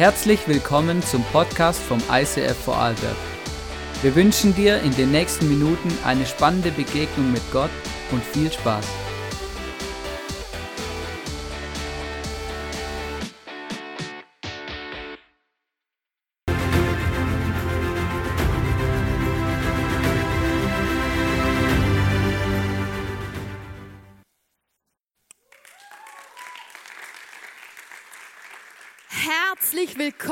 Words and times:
Herzlich 0.00 0.48
willkommen 0.48 1.02
zum 1.02 1.22
Podcast 1.24 1.78
vom 1.78 1.98
ICF 2.10 2.56
Vorarlberg. 2.56 3.16
Wir 4.00 4.14
wünschen 4.14 4.54
dir 4.54 4.80
in 4.80 4.96
den 4.96 5.10
nächsten 5.10 5.46
Minuten 5.46 5.90
eine 6.06 6.24
spannende 6.24 6.70
Begegnung 6.70 7.30
mit 7.30 7.42
Gott 7.52 7.68
und 8.10 8.24
viel 8.24 8.50
Spaß. 8.50 8.86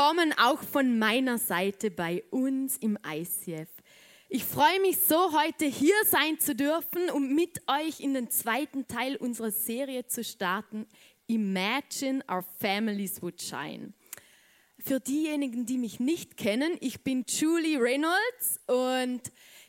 Willkommen 0.08 0.32
auch 0.38 0.62
von 0.62 0.98
meiner 0.98 1.36
Seite 1.36 1.90
bei 1.90 2.24
uns 2.30 2.78
im 2.78 2.98
ICF. 3.06 3.68
Ich 4.30 4.42
freue 4.42 4.80
mich 4.80 4.96
so, 4.96 5.38
heute 5.38 5.66
hier 5.66 5.92
sein 6.06 6.40
zu 6.40 6.54
dürfen, 6.54 7.10
um 7.10 7.34
mit 7.34 7.60
euch 7.66 8.00
in 8.00 8.14
den 8.14 8.30
zweiten 8.30 8.88
Teil 8.88 9.16
unserer 9.16 9.50
Serie 9.50 10.06
zu 10.06 10.24
starten. 10.24 10.86
Imagine 11.26 12.24
our 12.30 12.42
families 12.58 13.20
would 13.20 13.42
shine. 13.42 13.92
Für 14.78 14.98
diejenigen, 14.98 15.66
die 15.66 15.76
mich 15.76 16.00
nicht 16.00 16.38
kennen, 16.38 16.78
ich 16.80 17.04
bin 17.04 17.26
Julie 17.28 17.78
Reynolds 17.78 18.60
und 18.66 19.20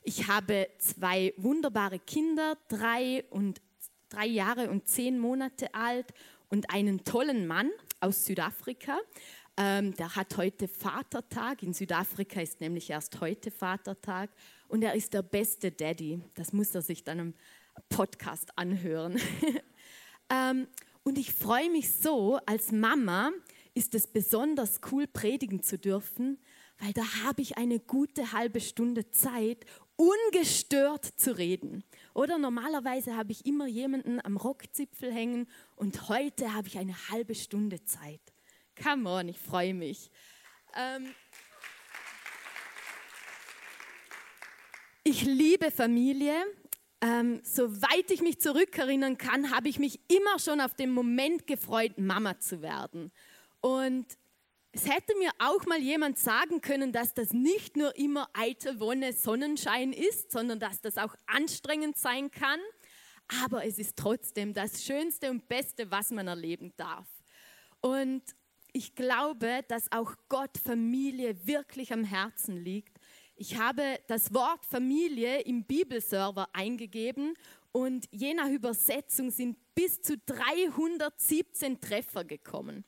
ich 0.03 0.29
habe 0.29 0.69
zwei 0.77 1.33
wunderbare 1.35 1.99
Kinder, 1.99 2.57
drei 2.69 3.25
und 3.29 3.61
drei 4.07 4.27
Jahre 4.27 4.69
und 4.69 4.87
zehn 4.87 5.19
Monate 5.19 5.73
alt 5.73 6.13
und 6.47 6.73
einen 6.73 7.03
tollen 7.03 7.45
Mann 7.45 7.69
aus 7.99 8.23
Südafrika. 8.23 8.97
Ähm, 9.61 9.93
der 9.95 10.15
hat 10.15 10.37
heute 10.37 10.69
Vatertag. 10.69 11.63
In 11.63 11.73
Südafrika 11.73 12.39
ist 12.39 12.61
nämlich 12.61 12.89
erst 12.89 13.19
heute 13.19 13.51
Vatertag. 13.51 14.29
Und 14.69 14.83
er 14.83 14.93
ist 14.93 15.13
der 15.13 15.21
beste 15.21 15.69
Daddy. 15.69 16.21
Das 16.35 16.53
muss 16.53 16.73
er 16.73 16.81
sich 16.81 17.03
dann 17.03 17.19
im 17.19 17.33
Podcast 17.89 18.57
anhören. 18.57 19.19
ähm, 20.29 20.65
und 21.03 21.17
ich 21.17 21.33
freue 21.33 21.69
mich 21.69 21.93
so, 21.93 22.39
als 22.45 22.71
Mama 22.71 23.31
ist 23.73 23.95
es 23.95 24.07
besonders 24.07 24.79
cool, 24.93 25.07
predigen 25.07 25.61
zu 25.61 25.77
dürfen, 25.77 26.39
weil 26.77 26.93
da 26.93 27.03
habe 27.25 27.41
ich 27.41 27.57
eine 27.57 27.81
gute 27.81 28.31
halbe 28.31 28.61
Stunde 28.61 29.11
Zeit, 29.11 29.65
ungestört 29.97 31.03
zu 31.03 31.37
reden. 31.37 31.83
Oder 32.13 32.37
normalerweise 32.37 33.17
habe 33.17 33.33
ich 33.33 33.45
immer 33.45 33.67
jemanden 33.67 34.23
am 34.23 34.37
Rockzipfel 34.37 35.11
hängen 35.11 35.47
und 35.75 36.07
heute 36.07 36.53
habe 36.53 36.69
ich 36.69 36.77
eine 36.77 36.95
halbe 37.09 37.35
Stunde 37.35 37.83
Zeit. 37.83 38.21
Come 38.81 39.09
on, 39.09 39.27
ich 39.27 39.37
freue 39.37 39.73
mich. 39.73 40.09
Ähm 40.75 41.13
ich 45.03 45.23
liebe 45.23 45.69
Familie. 45.71 46.33
Ähm, 47.01 47.39
soweit 47.43 48.11
ich 48.11 48.21
mich 48.21 48.39
zurückerinnern 48.39 49.17
kann, 49.17 49.55
habe 49.55 49.69
ich 49.69 49.79
mich 49.79 49.99
immer 50.09 50.37
schon 50.37 50.59
auf 50.59 50.73
den 50.73 50.91
Moment 50.91 51.47
gefreut, 51.47 51.97
Mama 51.97 52.39
zu 52.39 52.61
werden. 52.61 53.11
Und 53.61 54.05
es 54.71 54.85
hätte 54.85 55.17
mir 55.17 55.31
auch 55.39 55.65
mal 55.65 55.79
jemand 55.79 56.19
sagen 56.19 56.61
können, 56.61 56.91
dass 56.91 57.13
das 57.13 57.33
nicht 57.33 57.75
nur 57.75 57.95
immer 57.97 58.29
alte 58.33 58.79
Wonne 58.79 59.13
Sonnenschein 59.13 59.93
ist, 59.93 60.31
sondern 60.31 60.59
dass 60.59 60.81
das 60.81 60.97
auch 60.97 61.15
anstrengend 61.25 61.97
sein 61.97 62.31
kann. 62.31 62.59
Aber 63.43 63.65
es 63.65 63.79
ist 63.79 63.95
trotzdem 63.95 64.53
das 64.53 64.83
Schönste 64.83 65.31
und 65.31 65.47
Beste, 65.47 65.89
was 65.91 66.11
man 66.11 66.27
erleben 66.27 66.73
darf. 66.77 67.07
Und 67.81 68.23
ich 68.73 68.95
glaube, 68.95 69.63
dass 69.67 69.91
auch 69.91 70.13
Gott 70.27 70.57
Familie 70.57 71.45
wirklich 71.45 71.91
am 71.93 72.03
Herzen 72.03 72.57
liegt. 72.57 72.99
Ich 73.35 73.57
habe 73.57 73.99
das 74.07 74.33
Wort 74.33 74.65
Familie 74.65 75.41
im 75.41 75.63
Bibelserver 75.63 76.49
eingegeben 76.53 77.33
und 77.71 78.07
je 78.11 78.33
nach 78.33 78.49
Übersetzung 78.49 79.31
sind 79.31 79.57
bis 79.75 80.01
zu 80.01 80.17
317 80.17 81.79
Treffer 81.79 82.25
gekommen. 82.25 82.83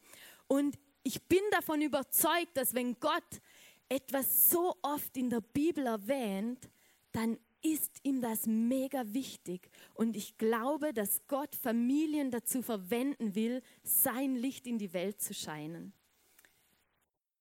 Und 0.47 0.77
ich 1.03 1.21
bin 1.23 1.41
davon 1.51 1.81
überzeugt, 1.81 2.55
dass 2.55 2.73
wenn 2.73 2.99
Gott 2.99 3.41
etwas 3.89 4.49
so 4.49 4.75
oft 4.81 5.15
in 5.17 5.29
der 5.29 5.41
Bibel 5.41 5.85
erwähnt, 5.85 6.69
dann 7.11 7.37
ist 7.63 7.99
ihm 8.03 8.21
das 8.21 8.45
mega 8.45 9.13
wichtig. 9.13 9.69
Und 9.93 10.15
ich 10.15 10.37
glaube, 10.37 10.93
dass 10.93 11.21
Gott 11.27 11.55
Familien 11.55 12.31
dazu 12.31 12.61
verwenden 12.61 13.35
will, 13.35 13.61
sein 13.83 14.35
Licht 14.35 14.67
in 14.67 14.77
die 14.77 14.93
Welt 14.93 15.21
zu 15.21 15.33
scheinen. 15.33 15.93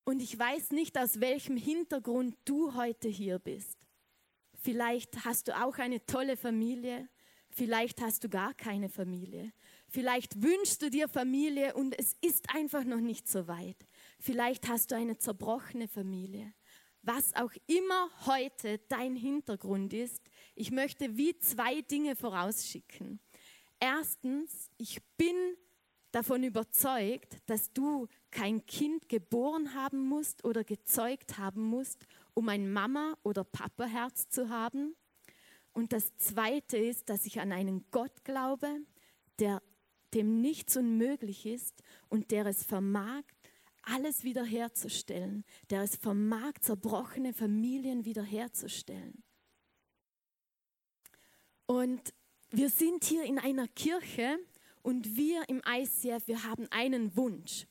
Und 0.03 0.21
ich 0.21 0.37
weiß 0.37 0.71
nicht, 0.71 0.97
aus 0.97 1.19
welchem 1.19 1.57
Hintergrund 1.57 2.35
du 2.45 2.73
heute 2.75 3.07
hier 3.07 3.39
bist. 3.39 3.77
Vielleicht 4.53 5.25
hast 5.25 5.47
du 5.47 5.59
auch 5.59 5.77
eine 5.77 6.05
tolle 6.05 6.37
Familie, 6.37 7.09
vielleicht 7.49 8.01
hast 8.01 8.23
du 8.23 8.29
gar 8.29 8.53
keine 8.53 8.89
Familie. 8.89 9.53
Vielleicht 9.87 10.41
wünschst 10.41 10.81
du 10.81 10.89
dir 10.89 11.07
Familie 11.07 11.73
und 11.75 11.97
es 11.97 12.15
ist 12.21 12.53
einfach 12.53 12.83
noch 12.83 12.99
nicht 12.99 13.27
so 13.27 13.47
weit. 13.47 13.77
Vielleicht 14.19 14.67
hast 14.67 14.91
du 14.91 14.95
eine 14.95 15.17
zerbrochene 15.17 15.87
Familie 15.87 16.53
was 17.03 17.33
auch 17.35 17.51
immer 17.67 18.09
heute 18.25 18.79
dein 18.89 19.15
Hintergrund 19.15 19.93
ist, 19.93 20.21
ich 20.55 20.71
möchte 20.71 21.17
wie 21.17 21.37
zwei 21.39 21.81
Dinge 21.81 22.15
vorausschicken. 22.15 23.19
Erstens, 23.79 24.69
ich 24.77 25.01
bin 25.17 25.35
davon 26.11 26.43
überzeugt, 26.43 27.37
dass 27.47 27.71
du 27.73 28.07
kein 28.29 28.65
Kind 28.65 29.09
geboren 29.09 29.73
haben 29.73 30.07
musst 30.07 30.45
oder 30.45 30.63
gezeugt 30.63 31.37
haben 31.37 31.63
musst, 31.63 32.05
um 32.33 32.49
ein 32.49 32.71
Mama- 32.71 33.17
oder 33.23 33.43
Papa-Herz 33.43 34.29
zu 34.29 34.49
haben. 34.49 34.95
Und 35.73 35.93
das 35.93 36.15
Zweite 36.17 36.77
ist, 36.77 37.09
dass 37.09 37.25
ich 37.25 37.39
an 37.39 37.51
einen 37.51 37.85
Gott 37.91 38.23
glaube, 38.23 38.67
der 39.39 39.61
dem 40.13 40.41
nichts 40.41 40.75
unmöglich 40.75 41.45
ist 41.45 41.81
und 42.09 42.31
der 42.31 42.45
es 42.45 42.65
vermag, 42.65 43.23
alles 43.83 44.23
wiederherzustellen, 44.23 45.43
der 45.69 45.81
es 45.81 45.95
vermag, 45.95 46.53
zerbrochene 46.61 47.33
Familien 47.33 48.05
wiederherzustellen. 48.05 49.23
Und 51.65 52.13
wir 52.49 52.69
sind 52.69 53.05
hier 53.05 53.23
in 53.23 53.39
einer 53.39 53.67
Kirche 53.67 54.37
und 54.81 55.15
wir 55.15 55.47
im 55.47 55.61
ICF, 55.65 56.27
wir 56.27 56.43
haben 56.43 56.67
einen 56.71 57.15
Wunsch, 57.15 57.65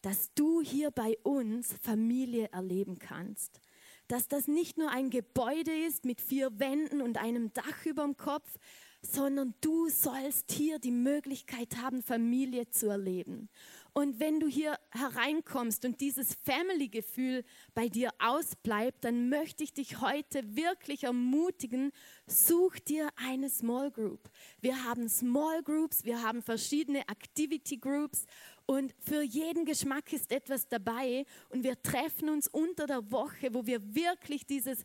dass 0.00 0.32
du 0.34 0.62
hier 0.62 0.90
bei 0.90 1.16
uns 1.22 1.74
Familie 1.82 2.48
erleben 2.52 2.98
kannst. 2.98 3.60
Dass 4.08 4.28
das 4.28 4.48
nicht 4.48 4.78
nur 4.78 4.90
ein 4.90 5.10
Gebäude 5.10 5.72
ist 5.86 6.04
mit 6.04 6.20
vier 6.20 6.58
Wänden 6.58 7.00
und 7.00 7.18
einem 7.18 7.52
Dach 7.52 7.86
über 7.86 8.02
dem 8.02 8.16
Kopf, 8.16 8.58
sondern 9.00 9.54
du 9.60 9.88
sollst 9.88 10.52
hier 10.52 10.78
die 10.78 10.90
Möglichkeit 10.90 11.76
haben, 11.76 12.02
Familie 12.02 12.68
zu 12.70 12.88
erleben. 12.88 13.48
Und 13.94 14.20
wenn 14.20 14.40
du 14.40 14.46
hier 14.46 14.78
hereinkommst 14.90 15.84
und 15.84 16.00
dieses 16.00 16.34
Family-Gefühl 16.34 17.44
bei 17.74 17.88
dir 17.88 18.10
ausbleibt, 18.18 19.04
dann 19.04 19.28
möchte 19.28 19.64
ich 19.64 19.74
dich 19.74 20.00
heute 20.00 20.56
wirklich 20.56 21.04
ermutigen, 21.04 21.92
such 22.26 22.78
dir 22.78 23.10
eine 23.16 23.50
Small 23.50 23.90
Group. 23.90 24.30
Wir 24.62 24.82
haben 24.84 25.10
Small 25.10 25.62
Groups, 25.62 26.04
wir 26.04 26.22
haben 26.22 26.40
verschiedene 26.40 27.00
Activity 27.00 27.76
Groups 27.76 28.24
und 28.64 28.94
für 28.98 29.20
jeden 29.20 29.66
Geschmack 29.66 30.10
ist 30.14 30.32
etwas 30.32 30.68
dabei 30.68 31.26
und 31.50 31.62
wir 31.62 31.82
treffen 31.82 32.30
uns 32.30 32.48
unter 32.48 32.86
der 32.86 33.10
Woche, 33.12 33.52
wo 33.52 33.66
wir 33.66 33.94
wirklich 33.94 34.46
dieses 34.46 34.84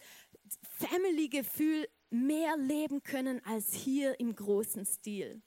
Family-Gefühl 0.79 1.87
mehr 2.09 2.57
leben 2.57 3.03
können 3.03 3.41
als 3.45 3.73
hier 3.73 4.19
im 4.19 4.35
großen 4.35 4.85
Stil. 4.85 5.41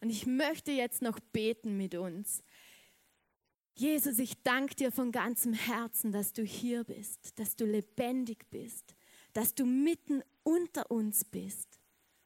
Und 0.00 0.10
ich 0.10 0.26
möchte 0.26 0.72
jetzt 0.72 1.02
noch 1.02 1.20
beten 1.20 1.76
mit 1.76 1.94
uns. 1.94 2.42
Jesus, 3.80 4.18
ich 4.18 4.42
danke 4.42 4.74
dir 4.74 4.92
von 4.92 5.10
ganzem 5.10 5.54
Herzen, 5.54 6.12
dass 6.12 6.34
du 6.34 6.42
hier 6.42 6.84
bist, 6.84 7.38
dass 7.38 7.56
du 7.56 7.64
lebendig 7.64 8.44
bist, 8.50 8.94
dass 9.32 9.54
du 9.54 9.64
mitten 9.64 10.22
unter 10.42 10.90
uns 10.90 11.24
bist 11.24 11.80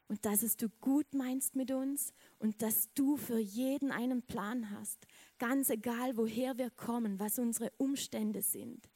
und 0.09 0.25
dass 0.25 0.43
es 0.43 0.57
du 0.57 0.67
gut 0.81 1.13
meinst 1.13 1.55
mit 1.55 1.71
uns 1.71 2.11
und 2.39 2.61
dass 2.61 2.93
du 2.93 3.15
für 3.15 3.39
jeden 3.39 3.93
einen 3.93 4.21
Plan 4.21 4.69
hast, 4.69 5.07
ganz 5.39 5.69
egal, 5.69 6.17
woher 6.17 6.57
wir 6.57 6.71
kommen, 6.71 7.21
was 7.21 7.39
unsere 7.39 7.71
Umstände 7.77 8.41
sind. 8.41 8.89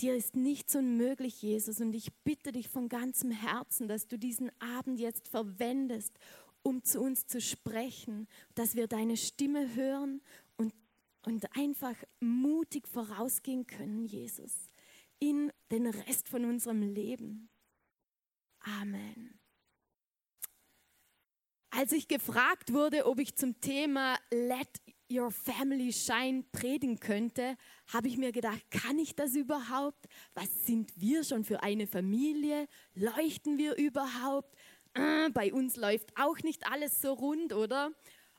Dir 0.00 0.14
ist 0.14 0.36
nichts 0.36 0.76
unmöglich, 0.76 1.40
Jesus, 1.40 1.80
und 1.80 1.94
ich 1.94 2.12
bitte 2.16 2.52
dich 2.52 2.68
von 2.68 2.90
ganzem 2.90 3.30
Herzen, 3.30 3.88
dass 3.88 4.06
du 4.06 4.18
diesen 4.18 4.50
Abend 4.60 5.00
jetzt 5.00 5.26
verwendest, 5.26 6.18
um 6.62 6.82
zu 6.82 7.00
uns 7.00 7.26
zu 7.26 7.40
sprechen, 7.40 8.26
dass 8.54 8.74
wir 8.74 8.88
deine 8.88 9.16
Stimme 9.16 9.74
hören 9.74 10.20
und 11.26 11.44
einfach 11.56 11.96
mutig 12.20 12.86
vorausgehen 12.86 13.66
können, 13.66 14.04
Jesus, 14.04 14.70
in 15.18 15.52
den 15.72 15.88
Rest 15.88 16.28
von 16.28 16.44
unserem 16.44 16.82
Leben. 16.82 17.50
Amen. 18.60 19.38
Als 21.70 21.92
ich 21.92 22.08
gefragt 22.08 22.72
wurde, 22.72 23.06
ob 23.06 23.18
ich 23.18 23.36
zum 23.36 23.60
Thema 23.60 24.16
Let 24.30 24.80
Your 25.10 25.30
Family 25.30 25.92
Shine 25.92 26.44
predigen 26.52 26.98
könnte, 27.00 27.56
habe 27.92 28.08
ich 28.08 28.16
mir 28.16 28.32
gedacht, 28.32 28.70
kann 28.70 28.98
ich 28.98 29.14
das 29.14 29.34
überhaupt? 29.34 30.06
Was 30.34 30.64
sind 30.64 30.92
wir 30.96 31.24
schon 31.24 31.44
für 31.44 31.62
eine 31.62 31.86
Familie? 31.86 32.68
Leuchten 32.94 33.58
wir 33.58 33.76
überhaupt? 33.76 34.56
Äh, 34.94 35.28
bei 35.30 35.52
uns 35.52 35.76
läuft 35.76 36.16
auch 36.16 36.38
nicht 36.38 36.66
alles 36.70 37.02
so 37.02 37.12
rund, 37.12 37.52
oder? 37.52 37.92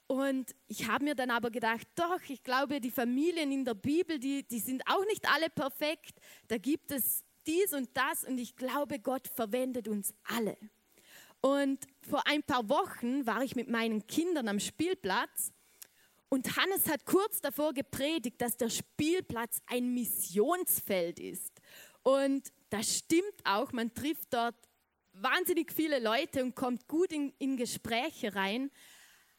Und 0.07 0.55
ich 0.67 0.87
habe 0.87 1.03
mir 1.03 1.15
dann 1.15 1.31
aber 1.31 1.51
gedacht, 1.51 1.85
doch, 1.95 2.21
ich 2.29 2.41
glaube, 2.43 2.79
die 2.79 2.91
Familien 2.91 3.51
in 3.51 3.65
der 3.65 3.73
Bibel, 3.73 4.19
die, 4.19 4.43
die 4.43 4.59
sind 4.59 4.81
auch 4.87 5.05
nicht 5.05 5.29
alle 5.29 5.49
perfekt. 5.49 6.19
Da 6.47 6.57
gibt 6.57 6.91
es 6.91 7.25
dies 7.45 7.73
und 7.73 7.89
das 7.93 8.23
und 8.23 8.37
ich 8.37 8.55
glaube, 8.55 8.99
Gott 8.99 9.27
verwendet 9.27 9.87
uns 9.87 10.13
alle. 10.23 10.57
Und 11.41 11.85
vor 12.09 12.25
ein 12.25 12.41
paar 12.41 12.67
Wochen 12.69 13.25
war 13.25 13.43
ich 13.43 13.55
mit 13.55 13.69
meinen 13.69 14.07
Kindern 14.07 14.47
am 14.47 14.59
Spielplatz 14.59 15.51
und 16.29 16.57
Hannes 16.57 16.89
hat 16.89 17.05
kurz 17.05 17.39
davor 17.41 17.73
gepredigt, 17.73 18.41
dass 18.41 18.57
der 18.57 18.69
Spielplatz 18.69 19.61
ein 19.67 19.93
Missionsfeld 19.93 21.19
ist. 21.19 21.53
Und 22.03 22.51
das 22.69 22.97
stimmt 22.97 23.41
auch, 23.45 23.71
man 23.71 23.93
trifft 23.93 24.33
dort 24.33 24.55
wahnsinnig 25.13 25.71
viele 25.71 25.99
Leute 25.99 26.43
und 26.43 26.55
kommt 26.55 26.87
gut 26.87 27.11
in, 27.11 27.33
in 27.39 27.55
Gespräche 27.55 28.35
rein. 28.35 28.71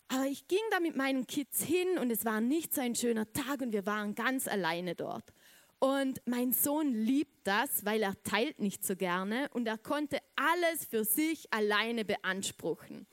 Aber 0.09 0.27
ich 0.27 0.49
ging 0.49 0.59
da 0.71 0.81
mit 0.81 0.97
meinen 0.97 1.27
Kids 1.27 1.63
hin 1.63 1.99
und 1.99 2.11
es 2.11 2.25
war 2.25 2.41
nicht 2.41 2.75
so 2.75 2.81
ein 2.81 2.95
schöner 2.95 3.31
Tag 3.33 3.61
und 3.61 3.73
wir 3.73 3.85
waren 3.85 4.15
ganz 4.15 4.49
alleine 4.49 4.95
dort. 4.95 5.33
Und 5.81 6.21
mein 6.25 6.53
Sohn 6.53 6.93
liebt 6.93 7.47
das, 7.47 7.85
weil 7.85 8.03
er 8.03 8.21
teilt 8.25 8.59
nicht 8.59 8.85
so 8.85 8.97
gerne 8.97 9.49
und 9.53 9.69
er 9.69 9.79
konnte 9.79 10.19
alles 10.35 10.87
für 10.87 11.05
sich 11.05 11.53
alleine 11.53 12.05
beanspruchen. 12.05 13.07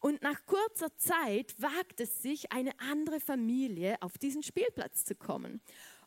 Und 0.00 0.22
nach 0.22 0.46
kurzer 0.46 0.96
Zeit 0.96 1.60
wagt 1.60 2.00
es 2.00 2.22
sich, 2.22 2.52
eine 2.52 2.78
andere 2.78 3.18
Familie 3.18 3.96
auf 4.00 4.16
diesen 4.16 4.42
Spielplatz 4.42 5.04
zu 5.04 5.14
kommen. 5.16 5.60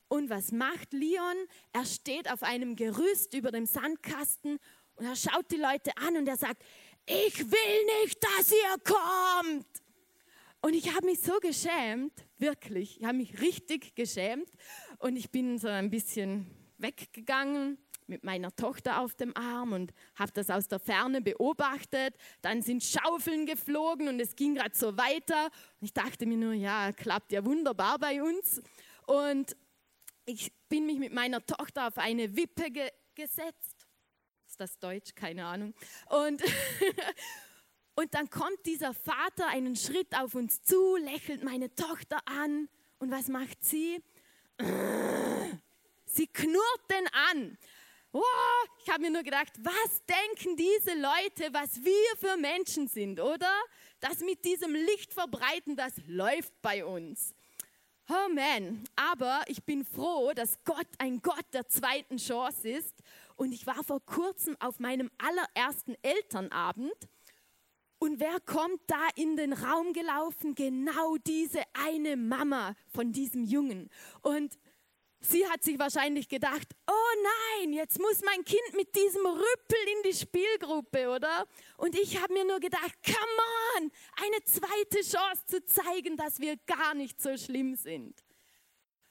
Und 0.07 0.29
was 0.29 0.51
macht 0.51 0.93
Leon? 0.93 1.35
Er 1.73 1.85
steht 1.85 2.31
auf 2.31 2.43
einem 2.43 2.75
Gerüst 2.75 3.33
über 3.33 3.51
dem 3.51 3.65
Sandkasten 3.65 4.57
und 4.95 5.05
er 5.05 5.15
schaut 5.15 5.51
die 5.51 5.57
Leute 5.57 5.91
an 5.97 6.17
und 6.17 6.27
er 6.27 6.37
sagt, 6.37 6.63
ich 7.05 7.39
will 7.39 8.03
nicht, 8.03 8.23
dass 8.23 8.51
ihr 8.51 8.77
kommt. 8.83 9.67
Und 10.61 10.73
ich 10.73 10.93
habe 10.93 11.05
mich 11.05 11.21
so 11.21 11.39
geschämt, 11.39 12.13
wirklich, 12.37 12.99
ich 12.99 13.05
habe 13.05 13.17
mich 13.17 13.41
richtig 13.41 13.95
geschämt. 13.95 14.49
Und 14.97 15.15
ich 15.15 15.31
bin 15.31 15.57
so 15.57 15.69
ein 15.69 15.89
bisschen 15.89 16.47
weggegangen 16.77 17.77
mit 18.07 18.23
meiner 18.23 18.53
Tochter 18.55 18.99
auf 18.99 19.15
dem 19.15 19.35
Arm 19.37 19.71
und 19.71 19.93
habe 20.15 20.31
das 20.33 20.49
aus 20.49 20.67
der 20.67 20.79
Ferne 20.79 21.21
beobachtet. 21.21 22.15
Dann 22.41 22.61
sind 22.61 22.83
Schaufeln 22.83 23.45
geflogen 23.45 24.07
und 24.07 24.19
es 24.19 24.35
ging 24.35 24.55
gerade 24.55 24.75
so 24.75 24.97
weiter. 24.97 25.45
Und 25.45 25.85
ich 25.85 25.93
dachte 25.93 26.25
mir 26.25 26.37
nur, 26.37 26.53
ja, 26.53 26.91
klappt 26.91 27.31
ja 27.31 27.45
wunderbar 27.45 27.99
bei 27.99 28.21
uns. 28.21 28.61
Und 29.05 29.55
ich 30.25 30.51
bin 30.67 30.85
mich 30.85 30.99
mit 30.99 31.13
meiner 31.13 31.45
Tochter 31.45 31.87
auf 31.87 31.97
eine 31.97 32.35
Wippe 32.35 32.69
ge 32.71 32.89
gesetzt. 33.15 33.87
Ist 34.47 34.59
das 34.59 34.79
Deutsch? 34.79 35.13
Keine 35.13 35.45
Ahnung. 35.45 35.73
Und 36.09 36.41
Und 37.99 38.13
dann 38.13 38.29
kommt 38.29 38.65
dieser 38.65 38.93
Vater 38.93 39.47
einen 39.47 39.75
Schritt 39.75 40.15
auf 40.15 40.33
uns 40.33 40.63
zu, 40.63 40.95
lächelt 40.95 41.43
meine 41.43 41.75
Tochter 41.75 42.17
an. 42.23 42.69
Und 42.97 43.11
was 43.11 43.27
macht 43.27 43.61
sie? 43.61 44.01
Sie 46.05 46.27
knurrt 46.27 46.81
den 46.89 47.05
an. 47.29 47.57
Oh, 48.13 48.23
ich 48.81 48.89
habe 48.89 49.01
mir 49.01 49.11
nur 49.11 49.23
gedacht, 49.23 49.51
was 49.61 50.01
denken 50.05 50.55
diese 50.55 50.93
Leute, 50.97 51.53
was 51.53 51.83
wir 51.83 52.17
für 52.17 52.37
Menschen 52.37 52.87
sind, 52.87 53.19
oder? 53.19 53.51
Das 53.99 54.21
mit 54.21 54.45
diesem 54.45 54.73
Licht 54.73 55.13
verbreiten, 55.13 55.75
das 55.75 55.91
läuft 56.07 56.53
bei 56.61 56.85
uns. 56.85 57.35
Oh 58.07 58.33
man, 58.33 58.81
aber 58.95 59.43
ich 59.47 59.61
bin 59.65 59.83
froh, 59.83 60.31
dass 60.33 60.57
Gott 60.63 60.87
ein 60.99 61.21
Gott 61.21 61.45
der 61.51 61.67
zweiten 61.67 62.15
Chance 62.15 62.69
ist. 62.69 62.95
Und 63.35 63.51
ich 63.51 63.67
war 63.67 63.83
vor 63.83 63.99
kurzem 64.05 64.55
auf 64.61 64.79
meinem 64.79 65.11
allerersten 65.17 65.97
Elternabend 66.01 67.09
und 67.99 68.19
wer 68.21 68.39
kommt 68.39 68.81
da 68.87 69.07
in 69.15 69.35
den 69.35 69.51
Raum 69.51 69.91
gelaufen? 69.93 70.55
Genau 70.55 71.17
diese 71.17 71.61
eine 71.73 72.15
Mama 72.15 72.73
von 72.87 73.11
diesem 73.11 73.43
Jungen. 73.43 73.89
Und 74.21 74.57
sie 75.19 75.45
hat 75.47 75.63
sich 75.63 75.77
wahrscheinlich 75.77 76.29
gedacht, 76.29 76.67
oh 76.87 77.23
nein, 77.59 77.73
jetzt 77.73 77.99
muss 77.99 78.21
mein 78.23 78.45
Kind 78.45 78.73
mit 78.73 78.95
diesem 78.95 79.25
Rüppel 79.25 79.77
in 79.97 80.11
die 80.11 80.17
Spielgruppe, 80.17 81.09
oder? 81.09 81.45
Und 81.77 81.99
ich 81.99 82.21
habe 82.21 82.33
mir 82.33 82.45
nur 82.45 82.61
gedacht, 82.61 82.93
come 83.05 83.83
on, 83.83 83.91
eine 84.23 84.43
zweite 84.45 85.01
Chance 85.01 85.45
zu 85.45 85.65
zeigen, 85.65 86.15
dass 86.15 86.39
wir 86.39 86.55
gar 86.65 86.93
nicht 86.93 87.21
so 87.21 87.35
schlimm 87.37 87.75
sind. 87.75 88.23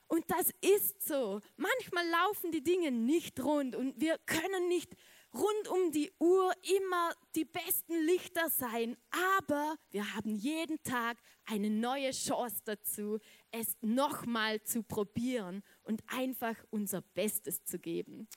Und 0.06 0.24
das 0.30 0.50
ist 0.62 1.06
so. 1.06 1.40
Manchmal 1.56 2.08
laufen 2.08 2.50
die 2.50 2.62
Dinge 2.62 2.90
nicht 2.90 3.38
rund 3.40 3.76
und 3.76 4.00
wir 4.00 4.16
können 4.24 4.68
nicht 4.68 4.96
rund 5.38 5.68
um 5.68 5.92
die 5.92 6.10
Uhr 6.18 6.52
immer 6.78 7.12
die 7.34 7.44
besten 7.44 7.94
Lichter 8.04 8.50
sein, 8.50 8.96
aber 9.10 9.76
wir 9.90 10.14
haben 10.14 10.34
jeden 10.34 10.82
Tag 10.82 11.18
eine 11.44 11.70
neue 11.70 12.10
Chance 12.10 12.60
dazu, 12.64 13.18
es 13.50 13.76
nochmal 13.80 14.62
zu 14.62 14.82
probieren 14.82 15.62
und 15.84 16.02
einfach 16.08 16.56
unser 16.70 17.02
Bestes 17.02 17.64
zu 17.64 17.78
geben. 17.78 18.28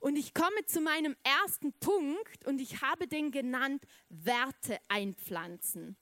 Und 0.00 0.16
ich 0.16 0.34
komme 0.34 0.64
zu 0.66 0.80
meinem 0.80 1.16
ersten 1.22 1.72
Punkt 1.74 2.46
und 2.46 2.60
ich 2.60 2.80
habe 2.82 3.06
den 3.06 3.30
genannt 3.30 3.84
Werte 4.08 4.78
einpflanzen. 4.88 5.96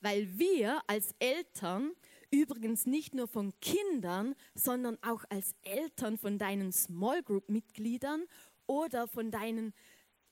Weil 0.00 0.38
wir 0.38 0.80
als 0.86 1.14
Eltern 1.18 1.92
übrigens 2.30 2.86
nicht 2.86 3.14
nur 3.14 3.28
von 3.28 3.58
Kindern, 3.60 4.34
sondern 4.54 4.98
auch 5.02 5.24
als 5.30 5.54
Eltern 5.62 6.18
von 6.18 6.38
deinen 6.38 6.72
Small 6.72 7.22
Group 7.22 7.48
Mitgliedern 7.48 8.24
oder 8.66 9.06
von 9.06 9.30
deinen 9.30 9.72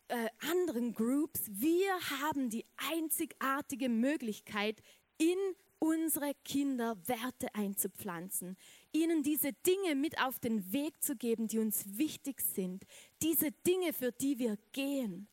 äh, 0.08 0.29
anderen 0.50 0.93
Groups. 0.93 1.43
Wir 1.50 1.93
haben 2.20 2.50
die 2.50 2.64
einzigartige 2.76 3.88
Möglichkeit, 3.88 4.82
in 5.19 5.38
unsere 5.79 6.32
Kinder 6.44 6.96
Werte 7.08 7.52
einzupflanzen, 7.55 8.56
ihnen 8.93 9.23
diese 9.23 9.52
Dinge 9.52 9.96
mit 9.96 10.20
auf 10.23 10.38
den 10.38 10.73
Weg 10.73 11.02
zu 11.02 11.17
geben, 11.17 11.49
die 11.49 11.58
uns 11.58 11.99
wichtig 11.99 12.40
sind, 12.40 12.84
diese 13.20 13.50
Dinge, 13.67 13.93
für 13.93 14.12
die 14.12 14.38
wir 14.38 14.58
gehen. 14.70 15.29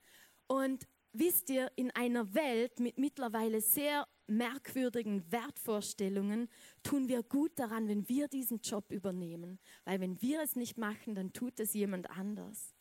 Und 0.48 0.88
wisst 1.14 1.52
ihr, 1.52 1.72
in 1.76 1.92
einer 1.92 2.34
Welt 2.34 2.80
mit 2.80 2.98
mittlerweile 2.98 3.62
sehr 3.62 4.08
merkwürdigen 4.26 5.32
Wertvorstellungen 5.32 6.50
tun 6.82 7.08
wir 7.08 7.22
gut 7.22 7.52
daran, 7.56 7.88
wenn 7.88 8.08
wir 8.10 8.28
diesen 8.28 8.60
Job 8.62 8.92
übernehmen, 8.92 9.60
weil 9.86 10.00
wenn 10.00 10.22
wir 10.22 10.42
es 10.42 10.56
nicht 10.56 10.78
machen, 10.78 11.14
dann 11.16 11.34
tut 11.34 11.60
es 11.60 11.74
jemand 11.74 12.10
anders. 12.10 12.74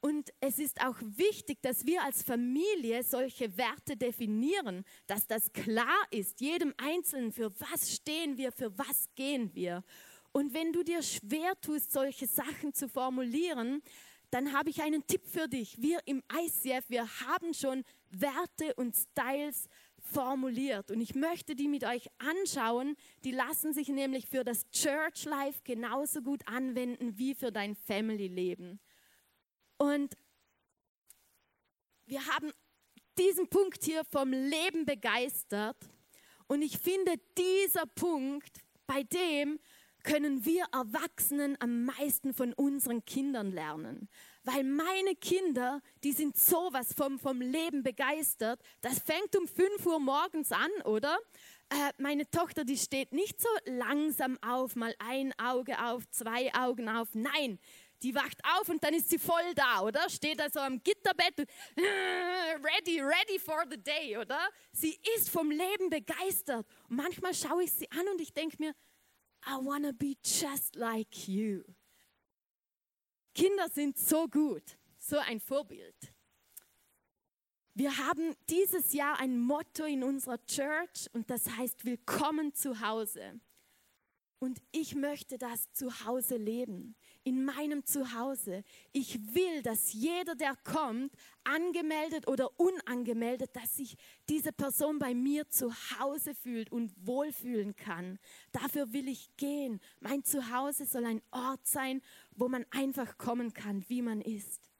Und 0.00 0.30
es 0.40 0.58
ist 0.58 0.80
auch 0.80 0.96
wichtig, 1.00 1.58
dass 1.60 1.84
wir 1.84 2.02
als 2.02 2.22
Familie 2.22 3.02
solche 3.02 3.56
Werte 3.58 3.96
definieren, 3.96 4.84
dass 5.06 5.26
das 5.26 5.52
klar 5.52 6.02
ist, 6.10 6.40
jedem 6.40 6.72
Einzelnen, 6.78 7.32
für 7.32 7.52
was 7.60 7.92
stehen 7.92 8.38
wir, 8.38 8.50
für 8.50 8.76
was 8.78 9.08
gehen 9.14 9.54
wir. 9.54 9.84
Und 10.32 10.54
wenn 10.54 10.72
du 10.72 10.82
dir 10.82 11.02
schwer 11.02 11.52
tust, 11.60 11.92
solche 11.92 12.26
Sachen 12.26 12.72
zu 12.72 12.88
formulieren, 12.88 13.82
dann 14.30 14.52
habe 14.52 14.70
ich 14.70 14.80
einen 14.80 15.06
Tipp 15.06 15.26
für 15.26 15.48
dich. 15.48 15.76
Wir 15.82 15.98
im 16.06 16.22
ICF, 16.32 16.88
wir 16.88 17.06
haben 17.26 17.52
schon 17.52 17.84
Werte 18.10 18.74
und 18.76 18.96
Styles 18.96 19.68
formuliert 20.00 20.90
und 20.90 21.00
ich 21.00 21.14
möchte 21.14 21.54
die 21.54 21.68
mit 21.68 21.84
euch 21.84 22.08
anschauen. 22.18 22.96
Die 23.24 23.32
lassen 23.32 23.74
sich 23.74 23.88
nämlich 23.88 24.26
für 24.26 24.44
das 24.44 24.68
Church 24.70 25.24
Life 25.24 25.60
genauso 25.64 26.22
gut 26.22 26.46
anwenden 26.46 27.18
wie 27.18 27.34
für 27.34 27.52
dein 27.52 27.74
Family 27.74 28.28
Leben. 28.28 28.80
Und 29.80 30.14
wir 32.04 32.26
haben 32.26 32.52
diesen 33.16 33.48
Punkt 33.48 33.82
hier 33.82 34.04
vom 34.04 34.30
Leben 34.30 34.84
begeistert. 34.84 35.78
Und 36.48 36.60
ich 36.60 36.76
finde, 36.76 37.14
dieser 37.38 37.86
Punkt, 37.86 38.60
bei 38.86 39.04
dem 39.04 39.58
können 40.02 40.44
wir 40.44 40.66
Erwachsenen 40.72 41.56
am 41.60 41.86
meisten 41.86 42.34
von 42.34 42.52
unseren 42.52 43.06
Kindern 43.06 43.52
lernen. 43.52 44.10
Weil 44.42 44.64
meine 44.64 45.14
Kinder, 45.14 45.80
die 46.04 46.12
sind 46.12 46.36
sowas 46.36 46.92
vom, 46.94 47.18
vom 47.18 47.40
Leben 47.40 47.82
begeistert. 47.82 48.60
Das 48.82 48.98
fängt 48.98 49.34
um 49.34 49.48
5 49.48 49.86
Uhr 49.86 49.98
morgens 49.98 50.52
an, 50.52 50.70
oder? 50.84 51.18
Äh, 51.70 51.92
meine 51.98 52.28
Tochter, 52.28 52.64
die 52.64 52.76
steht 52.76 53.12
nicht 53.12 53.40
so 53.40 53.48
langsam 53.64 54.36
auf, 54.42 54.76
mal 54.76 54.94
ein 54.98 55.32
Auge 55.38 55.82
auf, 55.82 56.06
zwei 56.10 56.52
Augen 56.54 56.88
auf. 56.88 57.08
Nein, 57.14 57.58
die 58.02 58.14
wacht 58.14 58.38
auf 58.58 58.68
und 58.68 58.82
dann 58.82 58.94
ist 58.94 59.10
sie 59.10 59.18
voll 59.18 59.54
da, 59.54 59.82
oder? 59.82 60.08
Steht 60.08 60.40
also 60.40 60.60
am 60.60 60.82
Gitterbett, 60.82 61.38
ready, 61.76 63.00
ready 63.00 63.38
for 63.38 63.64
the 63.70 63.76
day, 63.76 64.16
oder? 64.16 64.38
Sie 64.72 64.98
ist 65.16 65.28
vom 65.30 65.50
Leben 65.50 65.90
begeistert. 65.90 66.66
Und 66.88 66.96
manchmal 66.96 67.34
schaue 67.34 67.64
ich 67.64 67.72
sie 67.72 67.90
an 67.90 68.08
und 68.08 68.20
ich 68.20 68.32
denke 68.32 68.56
mir, 68.58 68.74
I 69.46 69.52
wanna 69.62 69.92
be 69.92 70.16
just 70.22 70.76
like 70.76 71.28
you. 71.28 71.62
Kinder 73.34 73.68
sind 73.68 73.98
so 73.98 74.26
gut, 74.26 74.76
so 74.98 75.18
ein 75.18 75.40
Vorbild. 75.40 76.12
Wir 77.74 77.96
haben 77.96 78.36
dieses 78.48 78.92
Jahr 78.92 79.18
ein 79.20 79.38
Motto 79.38 79.84
in 79.84 80.02
unserer 80.02 80.44
Church 80.46 81.08
und 81.12 81.30
das 81.30 81.48
heißt 81.56 81.84
Willkommen 81.84 82.52
zu 82.52 82.80
Hause. 82.80 83.40
Und 84.42 84.62
ich 84.72 84.94
möchte 84.94 85.36
das 85.36 85.70
zu 85.74 86.06
Hause 86.06 86.38
leben, 86.38 86.96
in 87.24 87.44
meinem 87.44 87.84
Zuhause. 87.84 88.64
Ich 88.90 89.34
will, 89.34 89.62
dass 89.62 89.92
jeder, 89.92 90.34
der 90.34 90.56
kommt, 90.64 91.12
angemeldet 91.44 92.26
oder 92.26 92.58
unangemeldet, 92.58 93.54
dass 93.54 93.76
sich 93.76 93.98
diese 94.30 94.50
Person 94.52 94.98
bei 94.98 95.12
mir 95.12 95.50
zu 95.50 95.70
Hause 95.98 96.34
fühlt 96.34 96.72
und 96.72 96.90
wohlfühlen 97.06 97.76
kann. 97.76 98.18
Dafür 98.50 98.94
will 98.94 99.08
ich 99.08 99.36
gehen. 99.36 99.78
Mein 100.00 100.24
Zuhause 100.24 100.86
soll 100.86 101.04
ein 101.04 101.20
Ort 101.30 101.66
sein, 101.66 102.00
wo 102.30 102.48
man 102.48 102.64
einfach 102.70 103.18
kommen 103.18 103.52
kann, 103.52 103.84
wie 103.88 104.00
man 104.00 104.22
ist. 104.22 104.70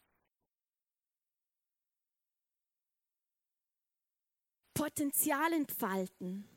Potenzial 4.73 5.53
entfalten. 5.53 6.50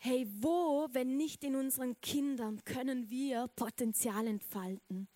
Hey, 0.00 0.28
wo, 0.40 0.88
wenn 0.92 1.16
nicht 1.16 1.42
in 1.42 1.56
unseren 1.56 2.00
Kindern, 2.00 2.64
können 2.64 3.10
wir 3.10 3.48
Potenzial 3.48 4.28
entfalten? 4.28 5.08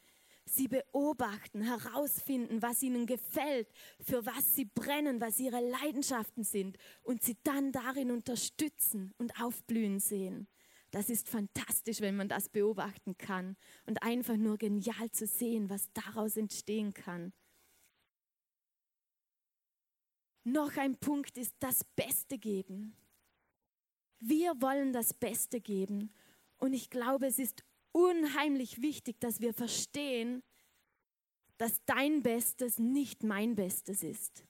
Sie 0.44 0.66
beobachten, 0.66 1.62
herausfinden, 1.62 2.62
was 2.62 2.82
ihnen 2.82 3.06
gefällt, 3.06 3.68
für 4.00 4.26
was 4.26 4.56
sie 4.56 4.64
brennen, 4.64 5.20
was 5.20 5.38
ihre 5.38 5.60
Leidenschaften 5.60 6.42
sind 6.42 6.78
und 7.02 7.22
sie 7.22 7.36
dann 7.44 7.70
darin 7.70 8.10
unterstützen 8.10 9.14
und 9.18 9.40
aufblühen 9.40 10.00
sehen. 10.00 10.48
Das 10.90 11.08
ist 11.10 11.28
fantastisch, 11.28 12.00
wenn 12.00 12.16
man 12.16 12.28
das 12.28 12.48
beobachten 12.48 13.16
kann 13.16 13.56
und 13.86 14.02
einfach 14.02 14.36
nur 14.36 14.58
genial 14.58 15.12
zu 15.12 15.28
sehen, 15.28 15.70
was 15.70 15.92
daraus 15.92 16.36
entstehen 16.36 16.92
kann. 16.92 17.32
Noch 20.44 20.76
ein 20.76 20.96
Punkt 20.96 21.38
ist 21.38 21.54
das 21.60 21.84
Beste 21.94 22.36
geben. 22.36 22.96
Wir 24.24 24.62
wollen 24.62 24.92
das 24.92 25.12
Beste 25.12 25.60
geben. 25.60 26.12
Und 26.58 26.74
ich 26.74 26.90
glaube, 26.90 27.26
es 27.26 27.40
ist 27.40 27.64
unheimlich 27.90 28.80
wichtig, 28.80 29.18
dass 29.18 29.40
wir 29.40 29.52
verstehen, 29.52 30.44
dass 31.58 31.84
dein 31.86 32.22
Bestes 32.22 32.78
nicht 32.78 33.24
mein 33.24 33.56
Bestes 33.56 34.04
ist. 34.04 34.44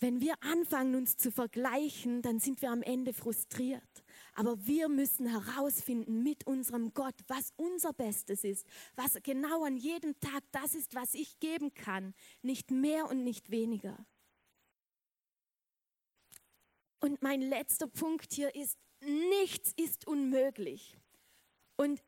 Wenn 0.00 0.22
wir 0.22 0.34
anfangen, 0.42 0.94
uns 0.94 1.18
zu 1.18 1.30
vergleichen, 1.30 2.22
dann 2.22 2.40
sind 2.40 2.62
wir 2.62 2.70
am 2.70 2.82
Ende 2.82 3.12
frustriert. 3.12 4.04
Aber 4.34 4.66
wir 4.66 4.88
müssen 4.88 5.26
herausfinden 5.26 6.22
mit 6.22 6.46
unserem 6.46 6.94
Gott, 6.94 7.14
was 7.28 7.52
unser 7.56 7.92
Bestes 7.92 8.44
ist, 8.44 8.66
was 8.96 9.18
genau 9.22 9.64
an 9.64 9.76
jedem 9.76 10.18
Tag 10.20 10.42
das 10.52 10.74
ist, 10.74 10.94
was 10.94 11.12
ich 11.12 11.38
geben 11.38 11.74
kann, 11.74 12.14
nicht 12.40 12.70
mehr 12.70 13.10
und 13.10 13.24
nicht 13.24 13.50
weniger. 13.50 14.06
Und 17.04 17.20
mein 17.20 17.42
letzter 17.42 17.86
Punkt 17.86 18.32
hier 18.32 18.54
ist, 18.54 18.78
nichts 19.02 19.74
ist 19.76 20.06
unmöglich. 20.06 20.96
Und 21.76 22.02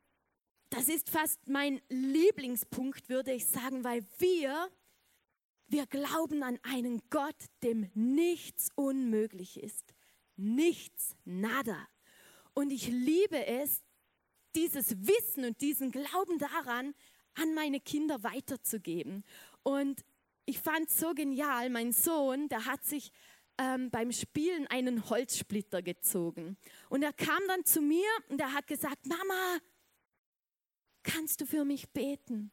das 0.70 0.88
ist 0.88 1.10
fast 1.10 1.38
mein 1.48 1.82
Lieblingspunkt, 1.90 3.10
würde 3.10 3.34
ich 3.34 3.44
sagen, 3.44 3.84
weil 3.84 4.06
wir, 4.16 4.70
wir 5.66 5.84
glauben 5.84 6.42
an 6.42 6.58
einen 6.62 7.02
Gott, 7.10 7.36
dem 7.62 7.90
nichts 7.92 8.70
unmöglich 8.74 9.62
ist. 9.62 9.92
Nichts, 10.36 11.14
nada. 11.26 11.86
Und 12.54 12.70
ich 12.70 12.88
liebe 12.88 13.44
es, 13.44 13.82
dieses 14.54 14.96
Wissen 15.06 15.44
und 15.44 15.60
diesen 15.60 15.90
Glauben 15.90 16.38
daran 16.38 16.94
an 17.34 17.52
meine 17.52 17.80
Kinder 17.80 18.22
weiterzugeben. 18.22 19.24
Und 19.62 20.06
ich 20.46 20.58
fand 20.58 20.88
es 20.88 20.98
so 20.98 21.12
genial, 21.12 21.68
mein 21.68 21.92
Sohn, 21.92 22.48
der 22.48 22.64
hat 22.64 22.82
sich 22.82 23.12
ähm, 23.58 23.90
beim 23.90 24.12
Spielen 24.12 24.66
einen 24.66 25.08
Holzsplitter 25.08 25.82
gezogen. 25.82 26.56
Und 26.88 27.02
er 27.02 27.12
kam 27.12 27.40
dann 27.48 27.64
zu 27.64 27.80
mir 27.80 28.08
und 28.28 28.40
er 28.40 28.52
hat 28.52 28.66
gesagt, 28.66 29.06
Mama, 29.06 29.58
kannst 31.02 31.40
du 31.40 31.46
für 31.46 31.64
mich 31.64 31.88
beten? 31.90 32.52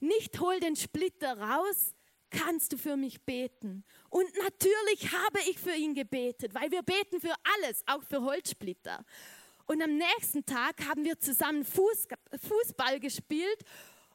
Nicht 0.00 0.40
hol 0.40 0.60
den 0.60 0.76
Splitter 0.76 1.38
raus, 1.38 1.94
kannst 2.30 2.72
du 2.72 2.78
für 2.78 2.96
mich 2.96 3.24
beten? 3.24 3.84
Und 4.10 4.26
natürlich 4.38 5.12
habe 5.12 5.38
ich 5.48 5.58
für 5.58 5.74
ihn 5.74 5.94
gebetet, 5.94 6.54
weil 6.54 6.70
wir 6.70 6.82
beten 6.82 7.20
für 7.20 7.34
alles, 7.56 7.82
auch 7.86 8.02
für 8.02 8.22
Holzsplitter. 8.22 9.04
Und 9.66 9.82
am 9.82 9.96
nächsten 9.96 10.44
Tag 10.44 10.86
haben 10.86 11.04
wir 11.04 11.18
zusammen 11.18 11.64
Fuß, 11.64 12.08
Fußball 12.48 13.00
gespielt 13.00 13.64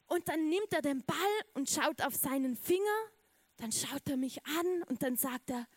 und 0.08 0.28
dann 0.28 0.50
nimmt 0.50 0.72
er 0.72 0.82
den 0.82 1.04
Ball 1.04 1.18
und 1.54 1.70
schaut 1.70 2.02
auf 2.02 2.16
seinen 2.16 2.56
Finger, 2.56 2.82
dann 3.58 3.72
schaut 3.72 4.08
er 4.10 4.18
mich 4.18 4.44
an 4.46 4.84
und 4.88 5.04
dann 5.04 5.18
sagt 5.18 5.50
er, 5.50 5.68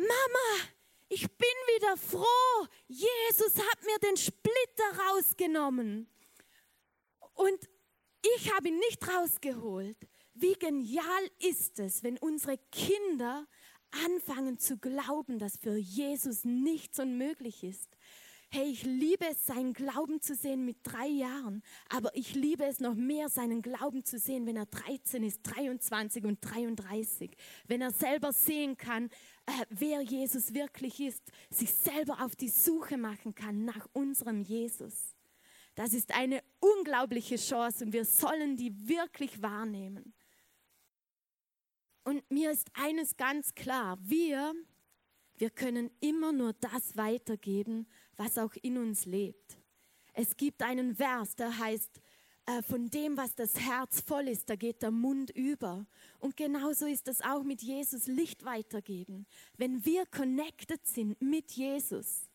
Mama, 0.00 0.70
ich 1.10 1.22
bin 1.22 1.48
wieder 1.76 1.96
froh, 1.98 2.66
Jesus 2.88 3.54
hat 3.56 3.84
mir 3.84 3.98
den 3.98 4.16
Splitter 4.16 4.98
rausgenommen. 5.10 6.08
Und 7.34 7.68
ich 8.36 8.50
habe 8.54 8.68
ihn 8.68 8.78
nicht 8.78 9.06
rausgeholt. 9.06 9.98
Wie 10.32 10.54
genial 10.54 11.30
ist 11.38 11.78
es, 11.78 12.02
wenn 12.02 12.16
unsere 12.16 12.56
Kinder 12.72 13.46
anfangen 14.06 14.58
zu 14.58 14.78
glauben, 14.78 15.38
dass 15.38 15.58
für 15.58 15.76
Jesus 15.76 16.44
nichts 16.44 16.98
unmöglich 16.98 17.62
ist. 17.62 17.90
Hey, 18.52 18.68
ich 18.68 18.82
liebe 18.82 19.26
es, 19.26 19.46
seinen 19.46 19.74
Glauben 19.74 20.20
zu 20.20 20.34
sehen 20.34 20.64
mit 20.64 20.78
drei 20.82 21.06
Jahren, 21.06 21.62
aber 21.88 22.10
ich 22.16 22.34
liebe 22.34 22.64
es 22.64 22.80
noch 22.80 22.94
mehr, 22.94 23.28
seinen 23.28 23.62
Glauben 23.62 24.04
zu 24.04 24.18
sehen, 24.18 24.44
wenn 24.44 24.56
er 24.56 24.66
13 24.66 25.22
ist, 25.22 25.42
23 25.44 26.24
und 26.24 26.40
33. 26.40 27.36
Wenn 27.68 27.80
er 27.80 27.92
selber 27.92 28.32
sehen 28.32 28.76
kann, 28.76 29.08
äh, 29.50 29.66
wer 29.70 30.00
Jesus 30.02 30.54
wirklich 30.54 31.00
ist, 31.00 31.22
sich 31.50 31.72
selber 31.72 32.22
auf 32.22 32.36
die 32.36 32.48
Suche 32.48 32.96
machen 32.96 33.34
kann 33.34 33.64
nach 33.64 33.88
unserem 33.92 34.40
Jesus. 34.40 35.16
Das 35.74 35.94
ist 35.94 36.14
eine 36.14 36.42
unglaubliche 36.60 37.36
Chance 37.36 37.84
und 37.84 37.92
wir 37.92 38.04
sollen 38.04 38.56
die 38.56 38.88
wirklich 38.88 39.40
wahrnehmen. 39.42 40.14
Und 42.04 42.28
mir 42.30 42.50
ist 42.50 42.68
eines 42.74 43.16
ganz 43.16 43.54
klar, 43.54 43.98
wir, 44.00 44.54
wir 45.36 45.50
können 45.50 45.90
immer 46.00 46.32
nur 46.32 46.52
das 46.54 46.96
weitergeben, 46.96 47.86
was 48.16 48.38
auch 48.38 48.54
in 48.62 48.78
uns 48.78 49.06
lebt. 49.06 49.58
Es 50.12 50.36
gibt 50.36 50.62
einen 50.62 50.94
Vers, 50.94 51.36
der 51.36 51.56
heißt, 51.56 52.00
von 52.66 52.90
dem, 52.90 53.16
was 53.16 53.34
das 53.34 53.58
Herz 53.60 54.00
voll 54.00 54.28
ist, 54.28 54.48
da 54.50 54.56
geht 54.56 54.82
der 54.82 54.90
Mund 54.90 55.30
über. 55.30 55.86
Und 56.18 56.36
genauso 56.36 56.86
ist 56.86 57.08
es 57.08 57.20
auch 57.20 57.42
mit 57.42 57.62
Jesus 57.62 58.06
Licht 58.06 58.44
weitergeben. 58.44 59.26
Wenn 59.56 59.84
wir 59.84 60.06
connected 60.06 60.86
sind 60.86 61.20
mit 61.20 61.52
Jesus, 61.52 62.28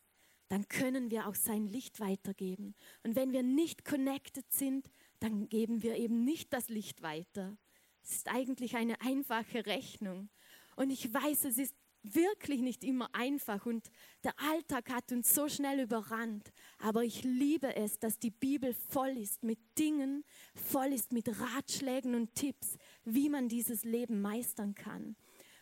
dann 0.48 0.68
können 0.68 1.10
wir 1.10 1.26
auch 1.26 1.34
sein 1.34 1.66
Licht 1.66 2.00
weitergeben. 2.00 2.74
Und 3.02 3.16
wenn 3.16 3.32
wir 3.32 3.42
nicht 3.42 3.84
connected 3.84 4.50
sind, 4.52 4.90
dann 5.18 5.48
geben 5.48 5.82
wir 5.82 5.96
eben 5.96 6.24
nicht 6.24 6.52
das 6.52 6.68
Licht 6.68 7.02
weiter. 7.02 7.56
Es 8.02 8.16
ist 8.16 8.28
eigentlich 8.28 8.76
eine 8.76 9.00
einfache 9.00 9.66
Rechnung. 9.66 10.28
Und 10.76 10.90
ich 10.90 11.12
weiß, 11.12 11.44
es 11.44 11.58
ist 11.58 11.74
wirklich 12.14 12.60
nicht 12.60 12.84
immer 12.84 13.14
einfach 13.14 13.66
und 13.66 13.90
der 14.24 14.38
Alltag 14.38 14.90
hat 14.90 15.12
uns 15.12 15.34
so 15.34 15.48
schnell 15.48 15.80
überrannt. 15.80 16.52
Aber 16.78 17.04
ich 17.04 17.24
liebe 17.24 17.74
es, 17.74 17.98
dass 17.98 18.18
die 18.18 18.30
Bibel 18.30 18.74
voll 18.74 19.16
ist 19.16 19.42
mit 19.42 19.58
Dingen, 19.78 20.24
voll 20.54 20.92
ist 20.92 21.12
mit 21.12 21.28
Ratschlägen 21.40 22.14
und 22.14 22.34
Tipps, 22.34 22.76
wie 23.04 23.28
man 23.28 23.48
dieses 23.48 23.84
Leben 23.84 24.20
meistern 24.20 24.74
kann. 24.74 25.16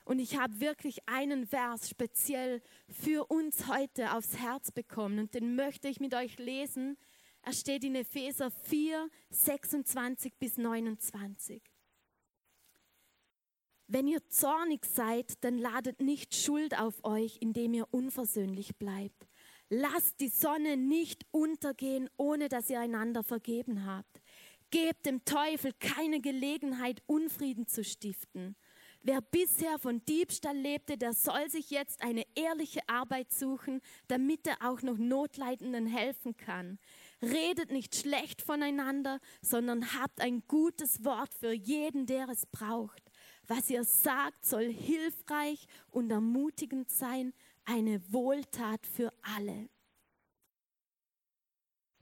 Und 0.05 0.19
ich 0.19 0.39
habe 0.39 0.61
wirklich 0.61 1.09
einen 1.09 1.47
Vers 1.47 1.89
speziell 1.89 2.61
für 2.89 3.25
uns 3.31 3.69
heute 3.69 4.13
aufs 4.15 4.37
Herz 4.37 4.71
bekommen 4.71 5.19
und 5.19 5.35
den 5.35 5.57
möchte 5.57 5.89
ich 5.89 5.99
mit 5.99 6.15
euch 6.15 6.39
lesen. 6.39 6.99
Er 7.43 7.53
steht 7.53 7.85
in 7.85 7.95
Epheser 7.95 8.51
4, 8.51 9.09
26 9.31 10.35
bis 10.39 10.59
29. 10.59 11.74
Wenn 13.87 14.09
ihr 14.09 14.27
zornig 14.29 14.87
seid, 14.87 15.45
dann 15.45 15.59
ladet 15.59 16.01
nicht 16.01 16.35
Schuld 16.35 16.79
auf 16.79 17.05
euch, 17.05 17.39
indem 17.41 17.75
ihr 17.75 17.87
unversöhnlich 17.91 18.77
bleibt. 18.77 19.27
Lasst 19.69 20.21
die 20.21 20.29
Sonne 20.29 20.77
nicht 20.77 21.27
untergehen, 21.31 22.09
ohne 22.17 22.49
dass 22.49 22.71
ihr 22.71 22.81
einander 22.81 23.23
vergeben 23.23 23.87
habt. 23.87 24.23
Gebt 24.71 25.07
dem 25.07 25.25
Teufel 25.25 25.73
keine 25.79 26.21
Gelegenheit, 26.21 27.03
Unfrieden 27.07 27.67
zu 27.67 27.85
stiften. 27.85 28.57
Wer 29.03 29.21
bisher 29.21 29.79
von 29.79 30.03
Diebstahl 30.07 30.57
lebte, 30.57 30.97
der 30.97 31.13
soll 31.13 31.51
sich 31.51 31.69
jetzt 31.69 32.03
eine 32.03 32.25
ehrliche 32.35 32.81
Arbeit 32.89 33.33
suchen, 33.35 33.83
damit 34.09 34.47
er 34.47 34.67
auch 34.67 34.81
noch 34.81 34.97
Notleidenden 34.97 35.87
helfen 35.87 36.39
kann. 36.39 36.79
Redet 37.21 37.71
nicht 37.71 37.95
schlecht 37.95 38.41
voneinander, 38.41 39.21
sondern 39.43 39.93
habt 39.95 40.23
ein 40.23 40.43
gutes 40.49 41.05
Wort 41.05 41.35
für 41.35 41.53
jeden, 41.53 42.07
der 42.07 42.31
es 42.31 42.47
braucht. 42.47 43.04
Was 43.47 43.71
ihr 43.71 43.85
sagt, 43.85 44.45
soll 44.45 44.73
hilfreich 44.73 45.67
und 45.91 46.11
ermutigend 46.11 46.91
sein, 46.91 47.33
eine 47.65 48.01
Wohltat 48.13 48.87
für 48.87 49.13
alle. 49.23 49.69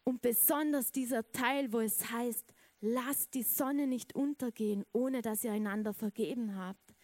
Und 0.05 0.21
besonders 0.21 0.91
dieser 0.91 1.31
Teil, 1.33 1.73
wo 1.73 1.81
es 1.81 2.11
heißt, 2.11 2.53
lasst 2.81 3.35
die 3.35 3.45
Sonne 3.45 3.87
nicht 3.87 4.15
untergehen, 4.15 4.85
ohne 4.93 5.23
dass 5.23 5.45
ihr 5.45 5.53
einander 5.53 5.95
vergeben 5.95 6.57
habt. 6.57 6.95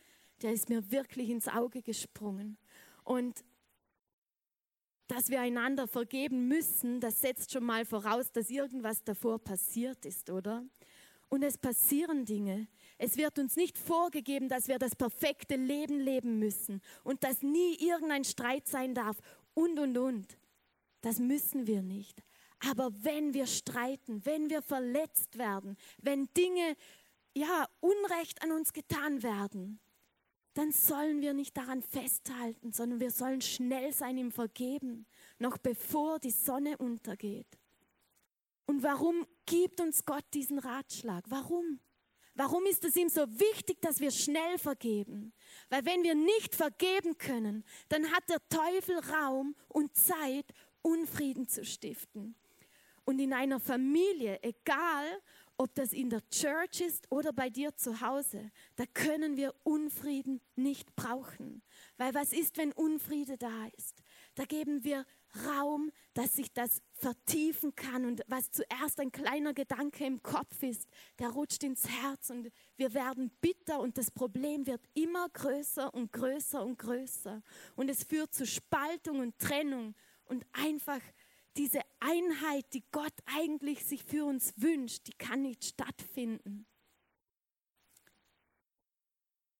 der 0.43 0.53
ist 0.53 0.69
mir 0.69 0.93
wirklich 0.93 1.31
ins 1.31 1.49
Auge 1.49 1.83
gesprungen. 1.83 2.59
Und 3.03 3.45
dass 5.09 5.31
wir 5.31 5.41
einander 5.41 5.89
vergeben 5.89 6.47
müssen, 6.47 7.01
das 7.01 7.21
setzt 7.21 7.51
schon 7.51 7.65
mal 7.65 7.85
voraus, 7.85 8.31
dass 8.31 8.51
irgendwas 8.51 9.03
davor 9.03 9.39
passiert 9.39 10.05
ist, 10.05 10.31
oder? 10.31 10.65
Und 11.29 11.43
es 11.43 11.59
passieren 11.59 12.25
Dinge. 12.25 12.69
Es 12.99 13.17
wird 13.17 13.39
uns 13.39 13.55
nicht 13.55 13.79
vorgegeben, 13.79 14.49
dass 14.49 14.67
wir 14.67 14.79
das 14.79 14.97
perfekte 14.97 15.55
Leben 15.55 16.01
leben 16.01 16.39
müssen 16.39 16.83
und 17.05 17.23
dass 17.23 17.43
nie 17.43 17.77
irgendein 17.77 18.25
Streit 18.25 18.67
sein 18.67 18.95
darf 18.95 19.17
und, 19.55 19.79
und, 19.79 19.97
und. 19.97 20.39
Das 21.01 21.21
müssen 21.21 21.69
wir 21.69 21.83
nicht. 21.83 22.23
Aber 22.59 22.91
wenn 23.05 23.35
wir 23.35 23.47
streiten, 23.47 24.25
wenn 24.27 24.51
wir 24.51 24.63
verletzt 24.63 25.39
werden, 25.39 25.77
wenn 26.03 26.29
Dinge, 26.37 26.77
ja, 27.37 27.69
Unrecht 27.81 28.43
an 28.43 28.51
uns 28.51 28.73
getan 28.73 29.23
werden, 29.23 29.79
dann 30.55 30.73
sollen 30.73 31.21
wir 31.21 31.35
nicht 31.35 31.57
daran 31.57 31.83
festhalten, 31.83 32.73
sondern 32.73 32.99
wir 32.99 33.13
sollen 33.13 33.41
schnell 33.41 33.93
sein 33.93 34.19
im 34.19 34.33
Vergeben, 34.33 35.07
noch 35.39 35.57
bevor 35.57 36.19
die 36.19 36.33
Sonne 36.33 36.77
untergeht. 36.79 37.47
Und 38.67 38.83
warum 38.83 39.25
gibt 39.47 39.81
uns 39.81 40.05
Gott 40.05 40.25
diesen 40.35 40.59
Ratschlag? 40.59 41.25
Warum? 41.29 41.79
Warum 42.39 42.67
ist 42.67 42.85
es 42.85 42.95
ihm 42.95 43.09
so 43.09 43.27
wichtig, 43.41 43.83
dass 43.83 43.99
wir 43.99 44.13
schnell 44.13 44.59
vergeben? 44.59 45.33
Weil 45.71 45.85
wenn 45.85 46.05
wir 46.05 46.15
nicht 46.15 46.55
vergeben 46.55 47.19
können, 47.19 47.65
dann 47.89 48.13
hat 48.13 48.31
der 48.31 48.39
Teufel 48.49 49.01
Raum 49.13 49.57
und 49.67 49.97
Zeit, 49.97 50.47
Unfrieden 50.81 51.49
zu 51.49 51.65
stiften. 51.65 52.37
Und 53.05 53.19
in 53.19 53.33
einer 53.33 53.59
Familie, 53.59 54.39
egal 54.45 55.21
ob 55.57 55.75
das 55.75 55.93
in 55.93 56.11
der 56.11 56.23
Church 56.31 56.81
ist 56.81 57.11
oder 57.11 57.33
bei 57.33 57.51
dir 57.51 57.75
zu 57.75 58.01
Hause, 58.01 58.53
da 58.77 58.85
können 58.87 59.37
wir 59.37 59.53
Unfrieden 59.65 60.41
nicht 60.55 60.95
brauchen. 60.95 61.63
Weil 61.97 62.15
was 62.15 62.33
ist, 62.33 62.57
wenn 62.57 62.71
Unfriede 62.71 63.37
da 63.37 63.67
ist? 63.77 64.01
Da 64.37 64.45
geben 64.45 64.85
wir 64.85 65.05
Raum, 65.47 65.91
dass 66.15 66.37
sich 66.37 66.53
das 66.53 66.81
vertiefen 66.95 67.75
kann 67.75 68.05
und 68.05 68.23
was 68.27 68.51
zuerst 68.51 69.01
ein 69.01 69.13
kleiner 69.13 69.55
Gedanke 69.55 70.05
im 70.05 70.23
Kopf 70.23 70.63
ist, 70.63 70.89
der 71.19 71.31
rutscht 71.31 71.63
ins 71.63 71.89
Herz 71.89 72.31
und 72.31 72.51
wir 72.77 72.95
werden 72.95 73.31
bitter 73.41 73.81
und 73.81 73.99
das 73.99 74.11
Problem 74.11 74.67
wird 74.67 74.83
immer 74.95 75.29
größer 75.29 75.93
und 75.95 76.13
größer 76.13 76.65
und 76.65 76.79
größer 76.79 77.43
und 77.77 77.89
es 77.89 78.05
führt 78.05 78.35
zu 78.35 78.47
Spaltung 78.47 79.21
und 79.21 79.39
Trennung 79.39 79.95
und 80.25 80.45
einfach 80.53 81.01
diese 81.57 81.81
Einheit, 82.01 82.67
die 82.73 82.85
Gott 82.93 83.15
eigentlich 83.27 83.85
sich 83.85 84.05
für 84.05 84.25
uns 84.25 84.55
wünscht, 84.57 85.09
die 85.09 85.15
kann 85.15 85.43
nicht 85.43 85.65
stattfinden. 85.65 86.67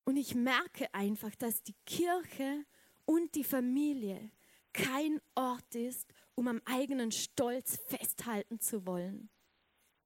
Und 0.05 0.17
ich 0.17 0.35
merke 0.35 0.93
einfach, 0.95 1.35
dass 1.35 1.63
die 1.63 1.75
Kirche 1.85 2.65
und 3.05 3.35
die 3.35 3.45
Familie 3.45 4.31
kein 4.73 5.21
Ort 5.35 5.75
ist, 5.75 6.13
um 6.35 6.49
am 6.49 6.63
eigenen 6.65 7.13
Stolz 7.13 7.79
festhalten 7.89 8.61
zu 8.61 8.87
wollen. 8.87 9.31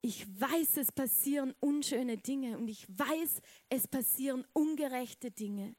Ich 0.00 0.26
weiß, 0.40 0.78
es 0.78 0.90
passieren 0.90 1.54
unschöne 1.61 2.16
Dinge 2.16 2.59
und 2.59 2.69
ich 2.69 2.88
weiß, 2.88 3.40
es 3.69 3.87
passieren 3.87 4.45
ungerechte 4.52 5.31
Dinge. 5.31 5.76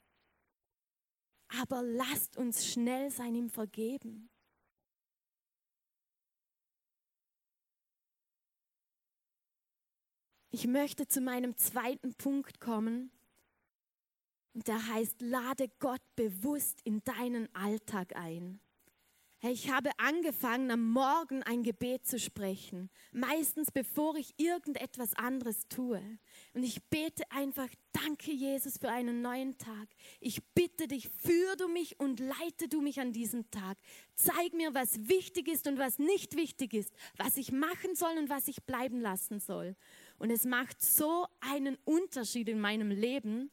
Aber 1.61 1.81
lasst 1.81 2.37
uns 2.37 2.65
schnell 2.65 3.11
sein 3.11 3.35
im 3.35 3.49
Vergeben. 3.49 4.29
Ich 10.51 10.67
möchte 10.67 11.07
zu 11.07 11.19
meinem 11.19 11.57
zweiten 11.57 12.13
Punkt 12.13 12.59
kommen. 12.59 13.11
Und 14.53 14.67
der 14.67 14.87
heißt, 14.87 15.19
lade 15.21 15.67
Gott 15.79 16.01
bewusst 16.15 16.79
in 16.83 17.03
deinen 17.03 17.53
Alltag 17.55 18.15
ein. 18.15 18.61
Ich 19.45 19.69
habe 19.69 19.89
angefangen, 19.97 20.71
am 20.71 20.89
Morgen 20.89 21.43
ein 21.43 21.63
Gebet 21.63 22.07
zu 22.07 22.17
sprechen, 22.17 22.89
meistens 23.11 23.71
bevor 23.71 24.15
ich 24.15 24.33
irgendetwas 24.37 25.13
anderes 25.15 25.67
tue. 25.67 26.01
Und 26.53 26.63
ich 26.63 26.81
bete 26.85 27.29
einfach, 27.29 27.67
danke 27.91 28.31
Jesus 28.31 28.77
für 28.77 28.87
einen 28.87 29.21
neuen 29.21 29.57
Tag. 29.57 29.89
Ich 30.21 30.41
bitte 30.55 30.87
dich, 30.87 31.09
führe 31.09 31.57
du 31.57 31.67
mich 31.67 31.99
und 31.99 32.21
leite 32.21 32.69
du 32.69 32.79
mich 32.79 33.01
an 33.01 33.11
diesem 33.11 33.51
Tag. 33.51 33.77
Zeig 34.15 34.53
mir, 34.53 34.73
was 34.73 35.09
wichtig 35.09 35.49
ist 35.49 35.67
und 35.67 35.77
was 35.77 35.99
nicht 35.99 36.37
wichtig 36.37 36.73
ist, 36.73 36.93
was 37.17 37.35
ich 37.35 37.51
machen 37.51 37.95
soll 37.95 38.17
und 38.17 38.29
was 38.29 38.47
ich 38.47 38.63
bleiben 38.63 39.01
lassen 39.01 39.41
soll. 39.41 39.75
Und 40.19 40.29
es 40.29 40.45
macht 40.45 40.81
so 40.81 41.27
einen 41.41 41.77
Unterschied 41.83 42.47
in 42.47 42.61
meinem 42.61 42.91
Leben. 42.91 43.51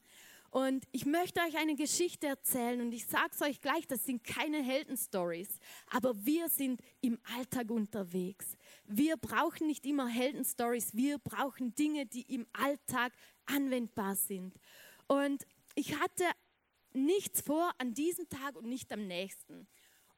Und 0.51 0.85
ich 0.91 1.07
möchte 1.07 1.41
euch 1.43 1.57
eine 1.57 1.77
Geschichte 1.77 2.27
erzählen 2.27 2.81
und 2.81 2.93
ich 2.93 3.07
sage 3.07 3.31
es 3.33 3.41
euch 3.41 3.61
gleich, 3.61 3.87
das 3.87 4.05
sind 4.05 4.25
keine 4.25 4.61
Heldenstories, 4.61 5.61
aber 5.91 6.27
wir 6.27 6.49
sind 6.49 6.81
im 7.01 7.21
Alltag 7.37 7.71
unterwegs. 7.71 8.57
Wir 8.85 9.17
brauchen 9.17 9.69
nicht 9.69 9.87
immer 9.87 10.09
Heldenstories, 10.09 10.93
wir 10.93 11.19
brauchen 11.19 11.77
Dinge, 11.77 12.07
die 12.07 12.23
im 12.23 12.49
Alltag 12.53 13.13
anwendbar 13.47 14.17
sind. 14.17 14.59
Und 15.07 15.47
ich 15.77 16.01
hatte 16.01 16.25
nichts 16.93 17.43
vor 17.43 17.71
an 17.79 17.95
diesem 17.95 18.29
Tag 18.29 18.57
und 18.57 18.67
nicht 18.67 18.93
am 18.93 19.07
nächsten. 19.07 19.69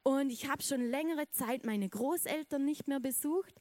Und 0.03 0.31
ich 0.31 0.49
habe 0.49 0.63
schon 0.63 0.81
längere 0.81 1.29
Zeit 1.31 1.67
meine 1.67 1.91
Großeltern 1.91 2.65
nicht 2.65 2.89
mehr 2.89 3.01
besucht 3.01 3.55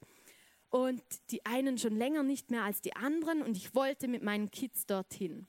und 0.70 1.02
die 1.30 1.44
einen 1.44 1.76
schon 1.76 1.96
länger 1.96 2.22
nicht 2.22 2.50
mehr 2.50 2.62
als 2.62 2.80
die 2.80 2.96
anderen 2.96 3.42
und 3.42 3.58
ich 3.58 3.74
wollte 3.74 4.08
mit 4.08 4.22
meinen 4.22 4.50
Kids 4.50 4.86
dorthin. 4.86 5.46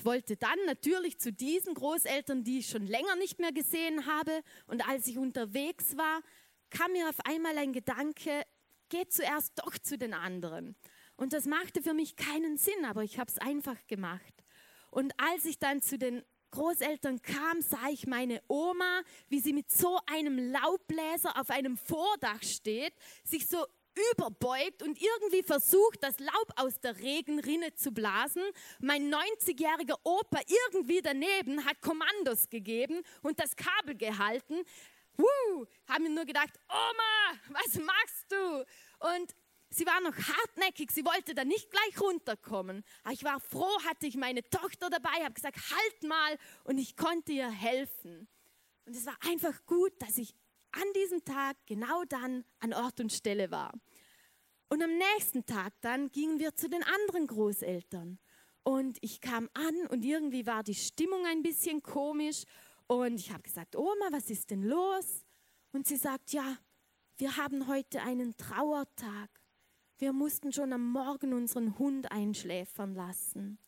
Ich 0.00 0.06
wollte 0.06 0.34
dann 0.34 0.58
natürlich 0.64 1.18
zu 1.18 1.30
diesen 1.30 1.74
Großeltern, 1.74 2.42
die 2.42 2.60
ich 2.60 2.70
schon 2.70 2.86
länger 2.86 3.16
nicht 3.16 3.38
mehr 3.38 3.52
gesehen 3.52 4.06
habe 4.06 4.32
und 4.66 4.88
als 4.88 5.06
ich 5.06 5.18
unterwegs 5.18 5.94
war, 5.94 6.22
kam 6.70 6.92
mir 6.92 7.06
auf 7.10 7.20
einmal 7.26 7.58
ein 7.58 7.74
Gedanke, 7.74 8.46
geh 8.88 9.06
zuerst 9.08 9.58
doch 9.58 9.76
zu 9.76 9.98
den 9.98 10.14
anderen. 10.14 10.74
Und 11.16 11.34
das 11.34 11.44
machte 11.44 11.82
für 11.82 11.92
mich 11.92 12.16
keinen 12.16 12.56
Sinn, 12.56 12.86
aber 12.86 13.04
ich 13.04 13.18
habe 13.18 13.30
es 13.30 13.36
einfach 13.36 13.76
gemacht. 13.88 14.32
Und 14.90 15.12
als 15.18 15.44
ich 15.44 15.58
dann 15.58 15.82
zu 15.82 15.98
den 15.98 16.22
Großeltern 16.50 17.20
kam, 17.20 17.60
sah 17.60 17.90
ich 17.90 18.06
meine 18.06 18.40
Oma, 18.48 19.02
wie 19.28 19.40
sie 19.40 19.52
mit 19.52 19.70
so 19.70 20.00
einem 20.06 20.38
Laubbläser 20.38 21.38
auf 21.38 21.50
einem 21.50 21.76
Vordach 21.76 22.42
steht, 22.42 22.94
sich 23.22 23.46
so 23.46 23.66
überbeugt 24.12 24.82
und 24.82 25.00
irgendwie 25.00 25.42
versucht, 25.42 26.02
das 26.02 26.18
Laub 26.18 26.52
aus 26.56 26.80
der 26.80 26.96
Regenrinne 26.98 27.74
zu 27.74 27.92
blasen. 27.92 28.42
Mein 28.80 29.12
90-jähriger 29.12 29.98
Opa 30.04 30.40
irgendwie 30.66 31.02
daneben 31.02 31.64
hat 31.64 31.80
Kommandos 31.80 32.48
gegeben 32.48 33.02
und 33.22 33.40
das 33.40 33.56
Kabel 33.56 33.96
gehalten. 33.96 34.62
Wuh, 35.16 35.66
haben 35.88 36.04
mir 36.04 36.10
nur 36.10 36.24
gedacht, 36.24 36.52
Oma, 36.68 37.38
was 37.48 37.74
machst 37.74 38.26
du? 38.30 38.64
Und 39.14 39.34
sie 39.70 39.86
war 39.86 40.00
noch 40.00 40.16
hartnäckig, 40.16 40.90
sie 40.90 41.04
wollte 41.04 41.34
da 41.34 41.44
nicht 41.44 41.70
gleich 41.70 42.00
runterkommen. 42.00 42.84
Aber 43.02 43.12
ich 43.12 43.24
war 43.24 43.40
froh, 43.40 43.78
hatte 43.86 44.06
ich 44.06 44.16
meine 44.16 44.42
Tochter 44.48 44.90
dabei, 44.90 45.24
habe 45.24 45.34
gesagt, 45.34 45.56
halt 45.56 46.02
mal 46.02 46.38
und 46.64 46.78
ich 46.78 46.96
konnte 46.96 47.32
ihr 47.32 47.50
helfen. 47.50 48.28
Und 48.86 48.96
es 48.96 49.06
war 49.06 49.16
einfach 49.28 49.64
gut, 49.66 49.92
dass 50.00 50.18
ich 50.18 50.34
an 50.72 50.92
diesem 50.94 51.24
Tag 51.24 51.56
genau 51.66 52.04
dann 52.04 52.44
an 52.60 52.72
Ort 52.72 53.00
und 53.00 53.12
Stelle 53.12 53.50
war. 53.50 53.72
Und 54.68 54.82
am 54.82 54.96
nächsten 54.96 55.44
Tag 55.46 55.72
dann 55.80 56.10
gingen 56.10 56.38
wir 56.38 56.54
zu 56.54 56.68
den 56.68 56.82
anderen 56.82 57.26
Großeltern. 57.26 58.18
Und 58.62 58.98
ich 59.00 59.20
kam 59.20 59.48
an 59.54 59.86
und 59.88 60.04
irgendwie 60.04 60.46
war 60.46 60.62
die 60.62 60.74
Stimmung 60.74 61.26
ein 61.26 61.42
bisschen 61.42 61.82
komisch. 61.82 62.44
Und 62.86 63.18
ich 63.18 63.32
habe 63.32 63.42
gesagt, 63.42 63.74
Oma, 63.74 64.08
was 64.10 64.30
ist 64.30 64.50
denn 64.50 64.62
los? 64.62 65.24
Und 65.72 65.86
sie 65.86 65.96
sagt, 65.96 66.32
ja, 66.32 66.56
wir 67.16 67.36
haben 67.36 67.66
heute 67.66 68.02
einen 68.02 68.36
Trauertag. 68.36 69.28
Wir 69.98 70.12
mussten 70.12 70.52
schon 70.52 70.72
am 70.72 70.90
Morgen 70.90 71.32
unseren 71.32 71.78
Hund 71.78 72.10
einschläfern 72.10 72.94
lassen. 72.94 73.58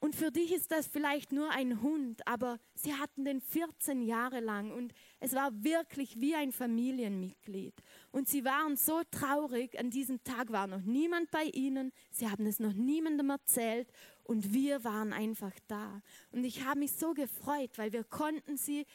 Und 0.00 0.14
für 0.14 0.30
dich 0.30 0.52
ist 0.52 0.70
das 0.70 0.86
vielleicht 0.86 1.32
nur 1.32 1.50
ein 1.50 1.82
Hund, 1.82 2.24
aber 2.26 2.60
sie 2.74 2.94
hatten 2.94 3.24
den 3.24 3.40
14 3.40 4.00
Jahre 4.02 4.38
lang 4.38 4.70
und 4.70 4.92
es 5.18 5.34
war 5.34 5.64
wirklich 5.64 6.20
wie 6.20 6.36
ein 6.36 6.52
Familienmitglied. 6.52 7.74
Und 8.12 8.28
sie 8.28 8.44
waren 8.44 8.76
so 8.76 9.02
traurig, 9.10 9.76
an 9.78 9.90
diesem 9.90 10.22
Tag 10.22 10.52
war 10.52 10.68
noch 10.68 10.82
niemand 10.82 11.32
bei 11.32 11.44
ihnen, 11.44 11.92
sie 12.10 12.30
haben 12.30 12.46
es 12.46 12.60
noch 12.60 12.72
niemandem 12.74 13.30
erzählt 13.30 13.90
und 14.22 14.52
wir 14.52 14.84
waren 14.84 15.12
einfach 15.12 15.54
da. 15.66 16.00
Und 16.30 16.44
ich 16.44 16.64
habe 16.64 16.78
mich 16.78 16.92
so 16.92 17.12
gefreut, 17.12 17.76
weil 17.76 17.92
wir 17.92 18.04
konnten 18.04 18.56
sie 18.56 18.86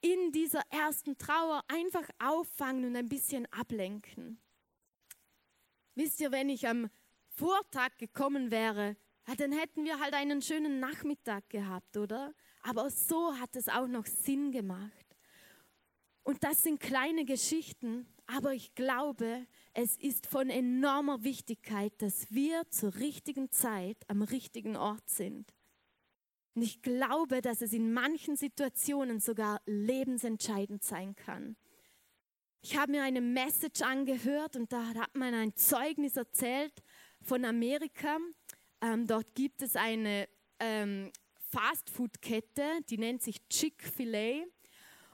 in 0.00 0.32
dieser 0.32 0.62
ersten 0.70 1.16
Trauer 1.18 1.62
einfach 1.68 2.08
auffangen 2.18 2.84
und 2.84 2.96
ein 2.96 3.08
bisschen 3.08 3.46
ablenken. 3.52 4.40
Wisst 5.94 6.20
ihr, 6.20 6.32
wenn 6.32 6.48
ich 6.48 6.66
am 6.66 6.90
Vortag 7.28 7.96
gekommen 7.98 8.50
wäre, 8.50 8.96
ja, 9.28 9.34
dann 9.36 9.52
hätten 9.52 9.84
wir 9.84 10.00
halt 10.00 10.14
einen 10.14 10.42
schönen 10.42 10.80
Nachmittag 10.80 11.48
gehabt, 11.50 11.96
oder? 11.96 12.34
Aber 12.62 12.90
so 12.90 13.38
hat 13.38 13.56
es 13.56 13.68
auch 13.68 13.86
noch 13.86 14.06
Sinn 14.06 14.52
gemacht. 14.52 15.06
Und 16.24 16.44
das 16.44 16.62
sind 16.62 16.80
kleine 16.80 17.24
Geschichten, 17.24 18.06
aber 18.26 18.52
ich 18.52 18.74
glaube, 18.74 19.46
es 19.74 19.96
ist 19.96 20.26
von 20.26 20.50
enormer 20.50 21.24
Wichtigkeit, 21.24 21.92
dass 21.98 22.30
wir 22.30 22.62
zur 22.70 22.94
richtigen 22.96 23.50
Zeit 23.50 23.98
am 24.08 24.22
richtigen 24.22 24.76
Ort 24.76 25.08
sind. 25.08 25.52
Und 26.54 26.62
ich 26.62 26.82
glaube, 26.82 27.40
dass 27.40 27.62
es 27.62 27.72
in 27.72 27.92
manchen 27.92 28.36
Situationen 28.36 29.20
sogar 29.20 29.60
lebensentscheidend 29.66 30.84
sein 30.84 31.16
kann. 31.16 31.56
Ich 32.60 32.76
habe 32.76 32.92
mir 32.92 33.02
eine 33.02 33.20
Message 33.20 33.82
angehört 33.82 34.54
und 34.54 34.72
da 34.72 34.94
hat 34.94 35.16
man 35.16 35.34
ein 35.34 35.56
Zeugnis 35.56 36.16
erzählt 36.16 36.82
von 37.20 37.44
Amerika. 37.44 38.18
Ähm, 38.82 39.06
dort 39.06 39.34
gibt 39.34 39.62
es 39.62 39.76
eine 39.76 40.28
ähm, 40.58 41.12
Fastfood-Kette, 41.50 42.80
die 42.90 42.98
nennt 42.98 43.22
sich 43.22 43.48
Chick-fil-A. 43.48 44.44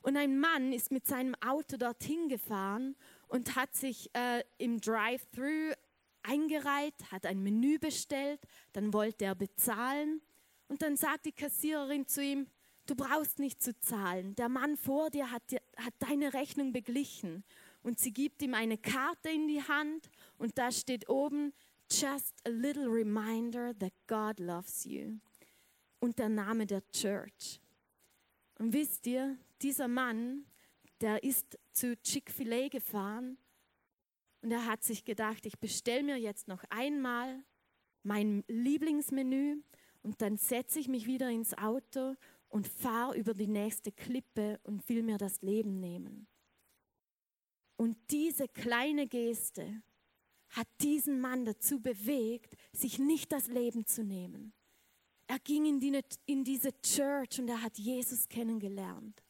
Und 0.02 0.16
ein 0.16 0.40
Mann 0.40 0.72
ist 0.72 0.90
mit 0.90 1.06
seinem 1.06 1.34
Auto 1.36 1.76
dorthin 1.76 2.28
gefahren 2.28 2.96
und 3.28 3.56
hat 3.56 3.74
sich 3.74 4.10
äh, 4.14 4.42
im 4.56 4.80
Drive-Thru 4.80 5.74
eingereiht, 6.22 6.94
hat 7.12 7.26
ein 7.26 7.42
Menü 7.42 7.78
bestellt, 7.78 8.40
dann 8.72 8.94
wollte 8.94 9.26
er 9.26 9.34
bezahlen. 9.34 10.22
Und 10.68 10.80
dann 10.80 10.96
sagt 10.96 11.26
die 11.26 11.32
Kassiererin 11.32 12.06
zu 12.06 12.22
ihm, 12.22 12.46
du 12.86 12.94
brauchst 12.94 13.38
nicht 13.38 13.62
zu 13.62 13.78
zahlen, 13.80 14.34
der 14.36 14.48
Mann 14.48 14.76
vor 14.76 15.10
dir 15.10 15.30
hat, 15.30 15.42
hat 15.76 15.94
deine 15.98 16.32
Rechnung 16.32 16.72
beglichen. 16.72 17.44
Und 17.82 17.98
sie 17.98 18.12
gibt 18.12 18.42
ihm 18.42 18.54
eine 18.54 18.78
Karte 18.78 19.28
in 19.28 19.46
die 19.46 19.62
Hand 19.62 20.10
und 20.38 20.56
da 20.58 20.72
steht 20.72 21.08
oben, 21.08 21.52
just 21.90 22.34
a 22.46 22.50
little 22.50 22.88
reminder 22.88 23.72
that 23.78 23.92
God 24.06 24.38
loves 24.40 24.84
you 24.84 25.18
und 26.00 26.18
der 26.18 26.28
Name 26.28 26.66
der 26.66 26.86
Church. 26.88 27.60
Und 28.58 28.72
wisst 28.72 29.06
ihr, 29.06 29.36
dieser 29.62 29.88
Mann, 29.88 30.44
der 31.00 31.22
ist 31.22 31.58
zu 31.72 31.96
Chick-fil-A 31.96 32.68
gefahren 32.68 33.38
und 34.42 34.50
er 34.50 34.66
hat 34.66 34.82
sich 34.82 35.04
gedacht, 35.04 35.46
ich 35.46 35.58
bestelle 35.58 36.02
mir 36.02 36.16
jetzt 36.16 36.48
noch 36.48 36.64
einmal 36.70 37.44
mein 38.02 38.44
Lieblingsmenü 38.48 39.62
und 40.02 40.20
dann 40.22 40.36
setze 40.36 40.78
ich 40.78 40.88
mich 40.88 41.06
wieder 41.06 41.30
ins 41.30 41.56
Auto 41.56 42.14
und 42.48 42.66
fahre 42.66 43.16
über 43.16 43.34
die 43.34 43.46
nächste 43.46 43.92
Klippe 43.92 44.60
und 44.62 44.88
will 44.88 45.02
mir 45.02 45.18
das 45.18 45.42
Leben 45.42 45.80
nehmen. 45.80 46.26
Und 47.76 47.96
diese 48.10 48.48
kleine 48.48 49.06
Geste 49.06 49.82
hat 50.50 50.68
diesen 50.80 51.20
Mann 51.20 51.44
dazu 51.44 51.80
bewegt, 51.80 52.56
sich 52.72 52.98
nicht 52.98 53.32
das 53.32 53.48
Leben 53.48 53.86
zu 53.86 54.02
nehmen. 54.02 54.52
Er 55.26 55.38
ging 55.38 55.66
in, 55.66 55.80
die, 55.80 56.00
in 56.26 56.44
diese 56.44 56.72
Church 56.80 57.38
und 57.38 57.48
er 57.48 57.62
hat 57.62 57.78
Jesus 57.78 58.28
kennengelernt. 58.28 59.22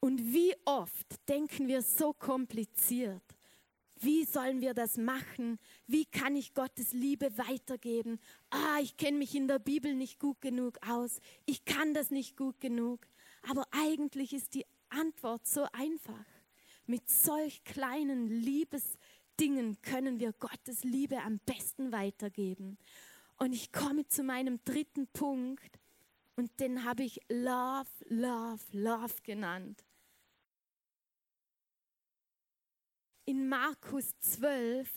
Und 0.00 0.32
wie 0.32 0.54
oft 0.66 1.28
denken 1.28 1.66
wir 1.66 1.82
so 1.82 2.12
kompliziert, 2.12 3.22
wie 4.00 4.24
sollen 4.24 4.60
wir 4.60 4.74
das 4.74 4.98
machen? 4.98 5.58
Wie 5.86 6.04
kann 6.04 6.36
ich 6.36 6.52
Gottes 6.52 6.92
Liebe 6.92 7.36
weitergeben? 7.38 8.20
Ah, 8.50 8.78
ich 8.82 8.96
kenne 8.98 9.16
mich 9.16 9.34
in 9.34 9.48
der 9.48 9.58
Bibel 9.58 9.94
nicht 9.94 10.18
gut 10.18 10.40
genug 10.42 10.78
aus. 10.86 11.20
Ich 11.46 11.64
kann 11.64 11.94
das 11.94 12.10
nicht 12.10 12.36
gut 12.36 12.60
genug. 12.60 13.06
Aber 13.48 13.66
eigentlich 13.70 14.34
ist 14.34 14.54
die 14.54 14.66
Antwort 14.90 15.46
so 15.46 15.66
einfach. 15.72 16.26
Mit 16.84 17.08
solch 17.08 17.64
kleinen 17.64 18.28
Liebesdingen 19.38 19.80
können 19.82 20.18
wir 20.20 20.32
Gottes 20.32 20.84
Liebe 20.84 21.20
am 21.22 21.38
besten 21.40 21.92
weitergeben. 21.92 22.78
Und 23.38 23.52
ich 23.52 23.72
komme 23.72 24.06
zu 24.06 24.22
meinem 24.22 24.60
dritten 24.64 25.06
Punkt 25.08 25.78
und 26.36 26.58
den 26.60 26.84
habe 26.84 27.02
ich 27.02 27.20
Love, 27.28 27.88
Love, 28.08 28.62
Love 28.72 29.14
genannt. 29.22 29.86
in 33.28 33.48
Markus 33.48 34.14
12 34.20 34.88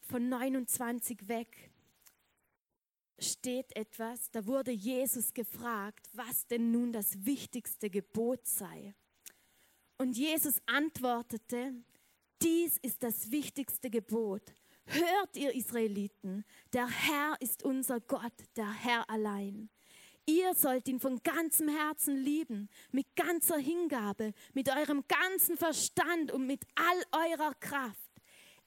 von 0.00 0.28
29 0.28 1.28
weg 1.28 1.70
steht 3.18 3.74
etwas, 3.76 4.28
da 4.32 4.44
wurde 4.44 4.72
Jesus 4.72 5.32
gefragt, 5.32 6.08
was 6.12 6.48
denn 6.48 6.72
nun 6.72 6.92
das 6.92 7.24
wichtigste 7.24 7.88
Gebot 7.88 8.44
sei. 8.44 8.92
Und 9.98 10.16
Jesus 10.16 10.60
antwortete, 10.66 11.74
dies 12.42 12.78
ist 12.78 13.02
das 13.02 13.30
wichtigste 13.30 13.90
Gebot. 13.90 14.42
Hört 14.86 15.36
ihr 15.36 15.54
Israeliten, 15.54 16.44
der 16.72 16.88
Herr 16.88 17.36
ist 17.40 17.64
unser 17.64 18.00
Gott, 18.00 18.32
der 18.56 18.72
Herr 18.72 19.08
allein. 19.10 19.68
Ihr 20.26 20.54
sollt 20.54 20.88
ihn 20.88 20.98
von 20.98 21.20
ganzem 21.22 21.68
Herzen 21.68 22.16
lieben, 22.16 22.68
mit 22.90 23.06
ganzer 23.14 23.58
Hingabe, 23.58 24.32
mit 24.54 24.68
eurem 24.68 25.04
ganzen 25.06 25.56
Verstand 25.56 26.32
und 26.32 26.46
mit 26.46 26.64
all 26.74 27.30
eurer 27.30 27.54
Kraft. 27.54 28.10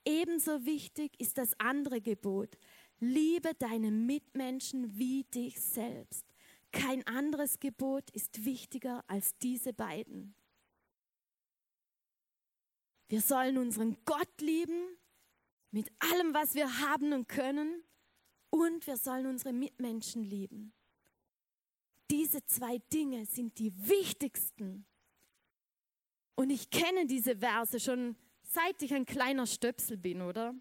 Ebenso 0.05 0.65
wichtig 0.65 1.19
ist 1.19 1.37
das 1.37 1.59
andere 1.59 1.99
Gebot. 1.99 2.57
Liebe 2.99 3.51
deine 3.59 3.91
Mitmenschen 3.91 4.97
wie 4.97 5.23
dich 5.25 5.59
selbst. 5.59 6.25
Kein 6.71 7.05
anderes 7.07 7.59
Gebot 7.59 8.09
ist 8.11 8.45
wichtiger 8.45 9.03
als 9.07 9.37
diese 9.39 9.73
beiden. 9.73 10.35
Wir 13.09 13.21
sollen 13.21 13.57
unseren 13.57 13.97
Gott 14.05 14.39
lieben 14.39 14.97
mit 15.71 15.91
allem, 15.99 16.33
was 16.33 16.55
wir 16.55 16.79
haben 16.79 17.11
und 17.11 17.27
können. 17.27 17.83
Und 18.51 18.87
wir 18.87 18.97
sollen 18.97 19.27
unsere 19.27 19.53
Mitmenschen 19.53 20.23
lieben. 20.23 20.73
Diese 22.09 22.43
zwei 22.45 22.79
Dinge 22.91 23.25
sind 23.25 23.59
die 23.59 23.71
wichtigsten. 23.87 24.85
Und 26.35 26.49
ich 26.49 26.69
kenne 26.69 27.05
diese 27.05 27.37
Verse 27.37 27.79
schon 27.79 28.15
seit 28.41 28.81
ich 28.81 28.93
ein 28.93 29.05
kleiner 29.05 29.45
Stöpsel 29.45 29.97
bin, 29.97 30.21
oder? 30.21 30.55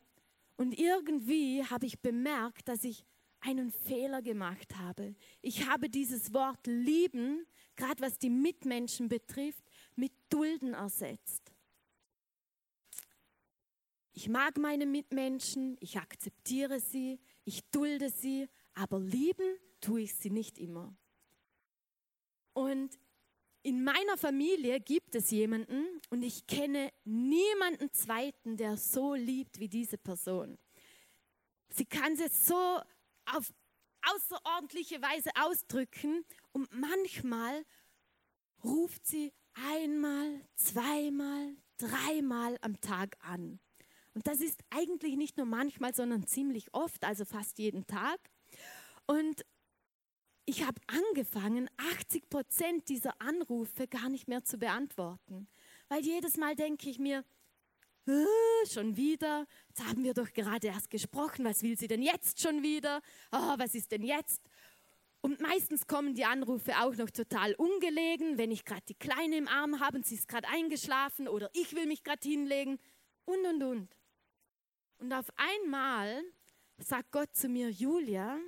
Und 0.57 0.79
irgendwie 0.79 1.65
habe 1.65 1.87
ich 1.87 2.01
bemerkt, 2.01 2.69
dass 2.69 2.85
ich 2.85 3.05
einen 3.41 3.71
Fehler 3.71 4.21
gemacht 4.21 4.77
habe. 4.77 5.15
Ich 5.41 5.67
habe 5.67 5.89
dieses 5.89 6.35
Wort 6.35 6.67
lieben, 6.67 7.47
gerade 7.77 8.03
was 8.03 8.19
die 8.19 8.31
Mitmenschen 8.31 9.09
betrifft, 9.09 9.65
mit 9.95 10.13
dulden 10.29 10.75
ersetzt. 10.75 11.53
Ich 14.19 14.29
mag 14.29 14.59
meine 14.59 14.85
Mitmenschen, 14.85 15.77
ich 15.79 15.97
akzeptiere 15.97 16.81
sie, 16.81 17.21
ich 17.45 17.63
dulde 17.71 18.11
sie, 18.11 18.49
aber 18.75 18.99
lieben 18.99 19.61
tue 19.81 20.01
ich 20.01 20.15
sie 20.17 20.31
nicht 20.31 20.59
immer. 20.59 20.93
Und 22.53 22.99
in 23.63 23.85
meiner 23.85 24.17
Familie 24.17 24.81
gibt 24.81 25.15
es 25.15 25.31
jemanden 25.31 26.01
und 26.11 26.25
ich 26.25 26.49
kenne 26.49 26.93
niemanden 27.05 27.93
zweiten, 27.93 28.57
der 28.57 28.77
so 28.77 29.15
liebt 29.15 29.61
wie 29.61 29.69
diese 29.69 29.99
Person. 29.99 30.59
Sie 31.69 31.87
kann 31.87 32.15
es 32.15 32.45
so 32.45 32.81
auf 33.27 33.55
außerordentliche 34.03 35.01
Weise 35.01 35.31
ausdrücken 35.41 36.25
und 36.51 36.69
manchmal 36.73 37.65
ruft 38.65 39.07
sie 39.07 39.33
einmal, 39.53 40.45
zweimal, 40.57 41.57
dreimal 41.77 42.59
am 42.63 42.81
Tag 42.81 43.17
an. 43.21 43.61
Und 44.19 44.27
das 44.27 44.41
ist 44.41 44.61
eigentlich 44.71 45.15
nicht 45.15 45.37
nur 45.37 45.47
manchmal, 45.47 45.95
sondern 45.95 46.27
ziemlich 46.27 46.75
oft, 46.75 47.05
also 47.05 47.25
fast 47.25 47.57
jeden 47.61 47.87
Tag. 47.87 48.19
Und 49.07 49.47
ich 50.45 50.67
habe 50.67 50.81
angefangen, 50.89 51.71
80 51.77 52.29
Prozent 52.29 52.89
dieser 52.89 53.13
Anrufe 53.21 53.87
gar 53.87 54.09
nicht 54.09 54.27
mehr 54.27 54.43
zu 54.43 54.59
beantworten. 54.59 55.47
Weil 55.89 56.05
jedes 56.05 56.37
Mal 56.37 56.57
denke 56.57 56.91
ich 56.91 56.99
mir, 56.99 57.25
schon 58.69 58.97
wieder, 58.97 59.47
jetzt 59.69 59.87
haben 59.87 60.03
wir 60.03 60.15
doch 60.15 60.33
gerade 60.33 60.67
erst 60.67 60.91
gesprochen, 60.91 61.45
was 61.45 61.63
will 61.63 61.79
sie 61.79 61.87
denn 61.87 62.03
jetzt 62.03 62.41
schon 62.41 62.65
wieder? 62.65 63.01
Oh, 63.31 63.55
was 63.57 63.77
ist 63.77 63.93
denn 63.93 64.03
jetzt? 64.03 64.43
Und 65.21 65.41
meistens 65.41 65.87
kommen 65.87 66.17
die 66.17 66.25
Anrufe 66.25 66.73
auch 66.81 66.97
noch 66.97 67.11
total 67.11 67.55
ungelegen, 67.55 68.37
wenn 68.37 68.51
ich 68.51 68.65
gerade 68.65 68.83
die 68.89 68.99
Kleine 68.99 69.37
im 69.37 69.47
Arm 69.47 69.79
habe 69.79 69.99
und 69.99 70.07
sie 70.07 70.17
ist 70.17 70.27
gerade 70.27 70.49
eingeschlafen 70.49 71.29
oder 71.29 71.49
ich 71.53 71.77
will 71.77 71.87
mich 71.87 72.03
gerade 72.03 72.29
hinlegen 72.29 72.81
und 73.25 73.47
und 73.47 73.63
und. 73.63 73.98
Und 74.99 75.13
auf 75.13 75.31
einmal 75.37 76.23
sagt 76.79 77.13
Gott 77.13 77.35
zu 77.35 77.49
mir, 77.49 77.71
Julia, 77.71 78.39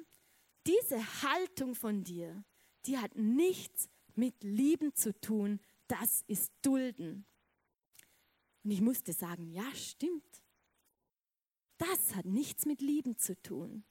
diese 0.67 1.23
Haltung 1.23 1.75
von 1.75 2.05
dir, 2.05 2.45
die 2.87 2.99
hat 2.99 3.15
nichts 3.17 3.89
mit 4.15 4.43
Lieben 4.43 4.95
zu 4.95 5.19
tun, 5.21 5.61
das 5.89 6.23
ist 6.27 6.53
Dulden. 6.63 7.27
Und 8.63 8.71
ich 8.71 8.81
musste 8.81 9.13
sagen, 9.13 9.51
ja, 9.51 9.65
stimmt. 9.75 10.43
Das 11.79 12.15
hat 12.15 12.27
nichts 12.27 12.67
mit 12.67 12.81
Lieben 12.81 13.17
zu 13.17 13.41
tun. 13.41 13.85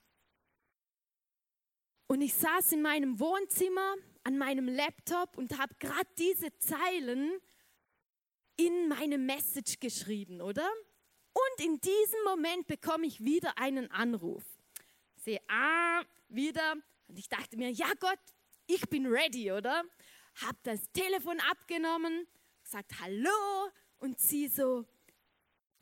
Und 2.07 2.21
ich 2.21 2.33
saß 2.33 2.73
in 2.73 2.81
meinem 2.81 3.19
Wohnzimmer 3.19 3.95
an 4.23 4.37
meinem 4.37 4.67
Laptop 4.67 5.37
und 5.37 5.57
habe 5.57 5.73
gerade 5.79 6.09
diese 6.17 6.55
Zeilen 6.57 7.39
in 8.57 8.87
meine 8.89 9.17
Message 9.17 9.79
geschrieben, 9.79 10.41
oder? 10.41 10.69
Und 11.39 11.65
in 11.65 11.79
diesem 11.79 12.23
Moment 12.25 12.67
bekomme 12.67 13.05
ich 13.05 13.23
wieder 13.23 13.57
einen 13.57 13.89
Anruf. 13.91 14.43
Sehe, 15.15 15.41
ah, 15.47 16.01
wieder. 16.27 16.75
Und 17.07 17.19
ich 17.19 17.29
dachte 17.29 17.57
mir, 17.57 17.71
ja 17.71 17.91
Gott, 17.99 18.19
ich 18.67 18.81
bin 18.89 19.05
ready, 19.07 19.51
oder? 19.51 19.83
Hab 20.41 20.61
das 20.63 20.79
Telefon 20.91 21.39
abgenommen, 21.51 22.27
gesagt 22.63 22.99
Hallo 23.01 23.71
und 23.97 24.19
sie 24.19 24.47
so, 24.47 24.85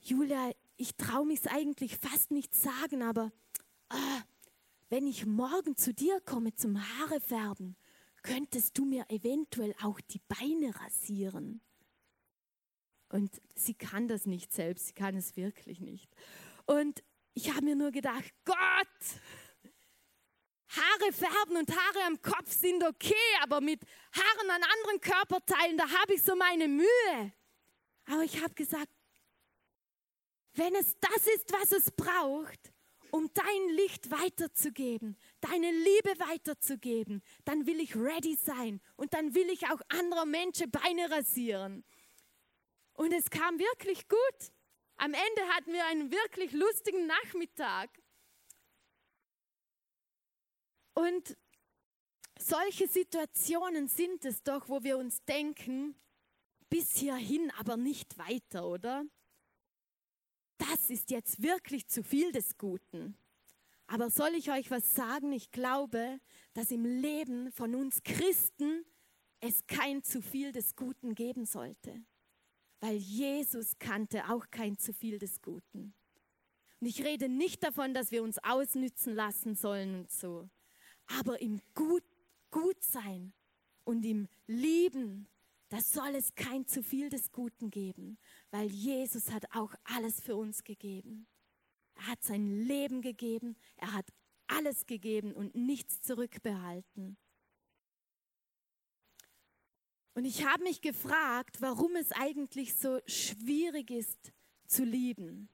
Julia, 0.02 0.52
ich 0.78 0.96
traue 0.96 1.26
mich 1.26 1.50
eigentlich 1.50 1.98
fast 1.98 2.32
nicht 2.32 2.56
sagen, 2.56 3.04
aber 3.04 3.32
ah, 3.89 4.22
wenn 4.89 5.06
ich 5.06 5.26
morgen 5.26 5.76
zu 5.76 5.93
dir 5.93 6.22
komme 6.22 6.56
zum 6.56 6.80
Haare 6.80 7.20
färben, 7.20 7.76
könntest 8.24 8.78
du 8.78 8.86
mir 8.86 9.06
eventuell 9.10 9.76
auch 9.82 10.00
die 10.00 10.22
Beine 10.28 10.74
rasieren? 10.80 11.62
Und 13.10 13.41
sie 13.56 13.74
kann 13.74 14.08
das 14.08 14.26
nicht 14.26 14.52
selbst, 14.54 14.88
sie 14.88 14.93
kann 14.93 15.15
es 15.15 15.36
wirklich 15.36 15.80
nicht. 15.80 16.10
Und 16.65 17.04
ich 17.34 17.52
habe 17.52 17.63
mir 17.63 17.76
nur 17.76 17.91
gedacht, 17.91 18.34
Gott, 18.43 18.58
Haare 20.70 21.13
färben 21.13 21.58
und 21.58 21.72
Haare 21.72 22.06
am 22.06 22.22
Kopf 22.22 22.52
sind 22.52 22.84
okay, 22.84 23.13
aber 23.41 23.62
mit 23.62 23.82
Haaren 24.12 24.50
an 24.50 24.62
anderen 24.63 25.02
Körperteilen, 25.02 25.78
da 25.78 25.89
habe 25.89 26.15
ich 26.15 26.22
so 26.22 26.36
meine 26.36 26.67
Mühe. 26.67 27.34
Aber 28.06 28.24
ich 28.24 28.41
habe 28.41 28.54
gesagt, 28.54 28.89
wenn 30.54 30.76
es 30.76 30.98
das 31.00 31.28
ist, 31.36 31.54
was 31.54 31.72
es 31.72 31.91
braucht, 31.91 32.74
um 33.12 33.30
dein 33.34 33.76
Licht 33.76 34.12
weiterzugeben, 34.12 35.17
deine 35.39 35.72
Liebe 35.72 36.20
weiterzugeben, 36.20 37.22
dann 37.46 37.65
will 37.65 37.80
ich 37.80 37.96
ready 37.96 38.36
sein 38.36 38.82
und 38.96 39.13
dann 39.13 39.34
will 39.34 39.50
ich 39.50 39.67
auch 39.67 39.80
anderer 39.89 40.26
Menschen 40.26 40.70
Beine 40.72 41.10
rasieren. 41.10 41.86
Und 42.97 43.13
es 43.13 43.29
kam 43.29 43.60
wirklich 43.60 44.10
gut. 44.10 44.51
Am 44.97 45.13
Ende 45.13 45.41
hatten 45.53 45.71
wir 45.71 45.86
einen 45.86 46.12
wirklich 46.12 46.51
lustigen 46.51 47.05
Nachmittag. 47.05 47.89
Und 50.95 51.38
solche 52.39 52.88
Situationen 52.88 53.88
sind 53.88 54.25
es 54.25 54.41
doch, 54.41 54.67
wo 54.67 54.83
wir 54.83 54.97
uns 54.97 55.23
denken, 55.25 55.95
bis 56.69 56.97
hierhin 56.97 57.51
aber 57.51 57.77
nicht 57.77 58.17
weiter, 58.17 58.65
oder? 58.65 59.05
Das 60.57 60.89
ist 60.89 61.12
jetzt 61.12 61.43
wirklich 61.43 61.88
zu 61.88 62.03
viel 62.03 62.31
des 62.31 62.57
Guten. 62.57 63.15
Aber 63.86 64.10
soll 64.10 64.33
ich 64.33 64.49
euch 64.49 64.71
was 64.71 64.95
sagen? 64.95 65.31
Ich 65.33 65.51
glaube, 65.51 66.19
dass 66.53 66.71
im 66.71 66.83
Leben 66.83 67.51
von 67.51 67.75
uns 67.75 68.01
Christen 68.01 68.83
es 69.39 69.67
kein 69.67 70.01
zu 70.01 70.23
viel 70.23 70.51
des 70.51 70.75
Guten 70.75 71.13
geben 71.13 71.45
sollte 71.45 72.03
weil 72.79 72.97
Jesus 72.97 73.77
kannte 73.79 74.29
auch 74.29 74.45
kein 74.51 74.77
zu 74.77 74.93
viel 74.93 75.19
des 75.19 75.41
Guten. 75.41 75.93
Und 76.79 76.87
ich 76.87 77.03
rede 77.03 77.27
nicht 77.27 77.63
davon, 77.63 77.93
dass 77.93 78.11
wir 78.11 78.21
uns 78.23 78.37
ausnützen 78.43 79.15
lassen 79.15 79.55
sollen 79.55 79.95
und 79.95 80.11
so, 80.11 80.49
aber 81.07 81.41
im 81.41 81.61
Gut, 81.73 82.03
Gutsein 82.51 83.33
und 83.83 84.05
im 84.05 84.27
Lieben, 84.45 85.27
da 85.69 85.81
soll 85.81 86.15
es 86.15 86.35
kein 86.35 86.65
zu 86.67 86.83
viel 86.83 87.09
des 87.09 87.31
Guten 87.31 87.71
geben, 87.71 88.17
weil 88.51 88.67
Jesus 88.67 89.31
hat 89.31 89.55
auch 89.55 89.73
alles 89.83 90.21
für 90.21 90.35
uns 90.35 90.63
gegeben. 90.63 91.27
Er 91.95 92.07
hat 92.07 92.23
sein 92.23 92.47
Leben 92.47 93.01
gegeben, 93.01 93.57
er 93.77 93.93
hat 93.93 94.13
alles 94.47 94.85
gegeben 94.85 95.33
und 95.33 95.55
nichts 95.55 96.01
zurückbehalten. 96.01 97.17
Und 100.17 100.25
ich 100.25 100.43
habe 100.43 100.63
mich 100.63 100.82
gefragt, 100.82 101.62
warum 101.62 101.95
es 101.95 102.12
eigentlich 102.12 102.73
so 102.73 102.99
schwierig 103.06 103.91
ist 103.91 104.34
zu 104.65 104.84
lieben. 104.84 105.47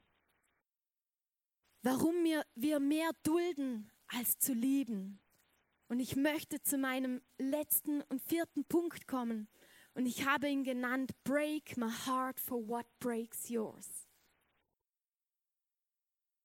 Warum 1.82 2.24
wir, 2.24 2.46
wir 2.56 2.80
mehr 2.80 3.12
dulden 3.24 3.92
als 4.08 4.40
zu 4.40 4.54
lieben. 4.54 5.20
Und 5.90 6.00
ich 6.00 6.16
möchte 6.16 6.62
zu 6.62 6.78
meinem 6.78 7.22
letzten 7.38 8.04
und 8.04 8.22
vierten 8.22 8.64
Punkt 8.64 9.06
kommen. 9.06 9.50
Und 9.96 10.06
ich 10.06 10.26
habe 10.26 10.48
ihn 10.48 10.64
genannt, 10.64 11.12
Break 11.26 11.76
my 11.76 11.92
heart 11.92 12.40
for 12.40 12.66
what 12.66 12.86
breaks 13.00 13.50
yours. 13.50 14.08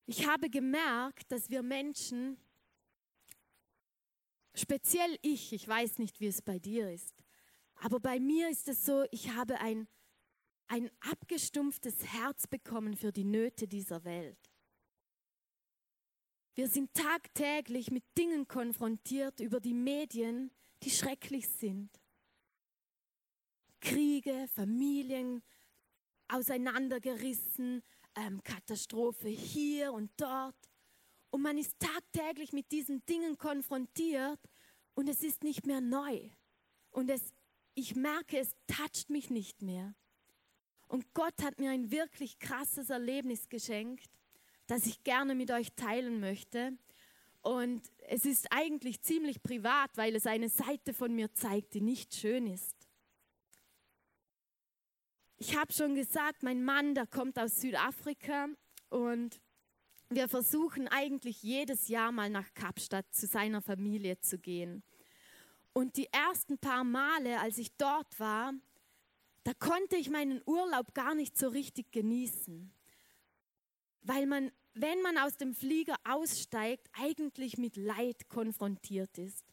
Ich 0.07 0.27
habe 0.27 0.51
gemerkt, 0.51 1.31
dass 1.31 1.51
wir 1.51 1.63
Menschen, 1.63 2.37
speziell 4.57 5.17
ich, 5.23 5.53
ich 5.53 5.69
weiß 5.69 5.99
nicht, 5.99 6.19
wie 6.19 6.27
es 6.27 6.43
bei 6.43 6.59
dir 6.59 6.91
ist, 6.91 7.15
aber 7.81 8.01
bei 8.01 8.19
mir 8.19 8.49
ist 8.49 8.69
es 8.69 8.85
so, 8.85 9.05
ich 9.11 9.31
habe 9.31 9.61
ein, 9.61 9.89
ein 10.67 10.91
abgestumpftes 11.01 12.05
Herz 12.05 12.47
bekommen 12.47 12.97
für 12.97 13.13
die 13.13 13.25
Nöte 13.25 13.69
dieser 13.69 14.05
Welt. 14.05 14.39
Wir 16.55 16.69
sind 16.69 16.93
tagtäglich 16.93 17.93
mit 17.93 18.03
Dingen 18.17 18.49
konfrontiert 18.49 19.39
über 19.39 19.61
die 19.61 19.75
Medien, 19.75 20.51
die 20.83 20.91
schrecklich 20.91 21.49
sind. 21.49 21.89
Kriege, 23.81 24.49
Familien 24.53 25.45
auseinandergerissen, 26.27 27.83
ähm, 28.17 28.43
Katastrophe 28.43 29.29
hier 29.29 29.93
und 29.93 30.11
dort. 30.17 30.57
Und 31.31 31.43
man 31.43 31.59
ist 31.59 31.79
tagtäglich 31.79 32.53
mit 32.53 32.73
diesen 32.73 33.05
Dingen 33.07 33.39
konfrontiert 33.39 34.41
und 34.95 35.09
es 35.09 35.23
ist 35.23 35.45
nicht 35.45 35.65
mehr 35.65 35.81
neu. 35.81 36.29
Und 36.91 37.09
es 37.09 37.33
ich 37.79 37.95
merke, 37.95 38.39
es 38.39 38.57
toucht 38.67 39.09
mich 39.09 39.31
nicht 39.31 39.63
mehr. 39.63 39.95
Und 40.89 41.15
Gott 41.15 41.43
hat 41.43 41.61
mir 41.61 41.71
ein 41.71 41.93
wirklich 41.93 42.41
krasses 42.41 42.91
Erlebnis 42.91 43.49
geschenkt, 43.49 44.11
das 44.67 44.87
ich 44.87 45.05
gerne 45.05 45.37
mit 45.37 45.53
euch 45.53 45.73
teilen 45.75 46.19
möchte. 46.19 46.77
Und 47.41 47.83
es 48.09 48.25
ist 48.25 48.49
eigentlich 48.51 49.01
ziemlich 49.03 49.43
privat, 49.43 49.97
weil 49.97 50.17
es 50.17 50.27
eine 50.27 50.49
Seite 50.49 50.93
von 50.93 51.15
mir 51.15 51.33
zeigt, 51.35 51.75
die 51.75 51.81
nicht 51.81 52.15
schön 52.17 52.49
ist. 52.49 52.75
Ich 55.37 55.57
habe 55.57 55.73
schon 55.73 55.95
gesagt, 55.95 56.43
mein 56.43 56.65
Mann, 56.65 56.97
der 56.97 57.07
kommt 57.07 57.39
aus 57.39 57.61
Südafrika 57.61 58.49
und 58.89 59.41
wir 60.09 60.27
versuchen 60.27 60.89
eigentlich 60.89 61.45
jedes 61.45 61.87
Jahr 61.87 62.11
mal 62.11 62.29
nach 62.29 62.53
Kapstadt 62.55 63.07
zu 63.15 63.29
seiner 63.29 63.63
Familie 63.63 64.19
zu 64.19 64.39
gehen. 64.39 64.83
Und 65.79 65.97
die 65.97 66.13
ersten 66.13 66.59
paar 66.59 66.83
Male, 66.83 67.39
als 67.39 67.57
ich 67.57 67.71
dort 67.77 68.19
war, 68.19 68.53
da 69.45 69.55
konnte 69.55 69.95
ich 69.95 70.11
meinen 70.11 70.43
Urlaub 70.45 70.93
gar 70.93 71.15
nicht 71.15 71.39
so 71.39 71.47
richtig 71.47 71.93
genießen, 71.93 72.73
weil 74.03 74.27
man, 74.27 74.51
wenn 74.75 75.01
man 75.03 75.19
aus 75.19 75.37
dem 75.37 75.55
Flieger 75.55 75.95
aussteigt, 76.03 76.91
eigentlich 76.95 77.59
mit 77.59 77.77
Leid 77.77 78.29
konfrontiert 78.29 79.19
ist. 79.19 79.45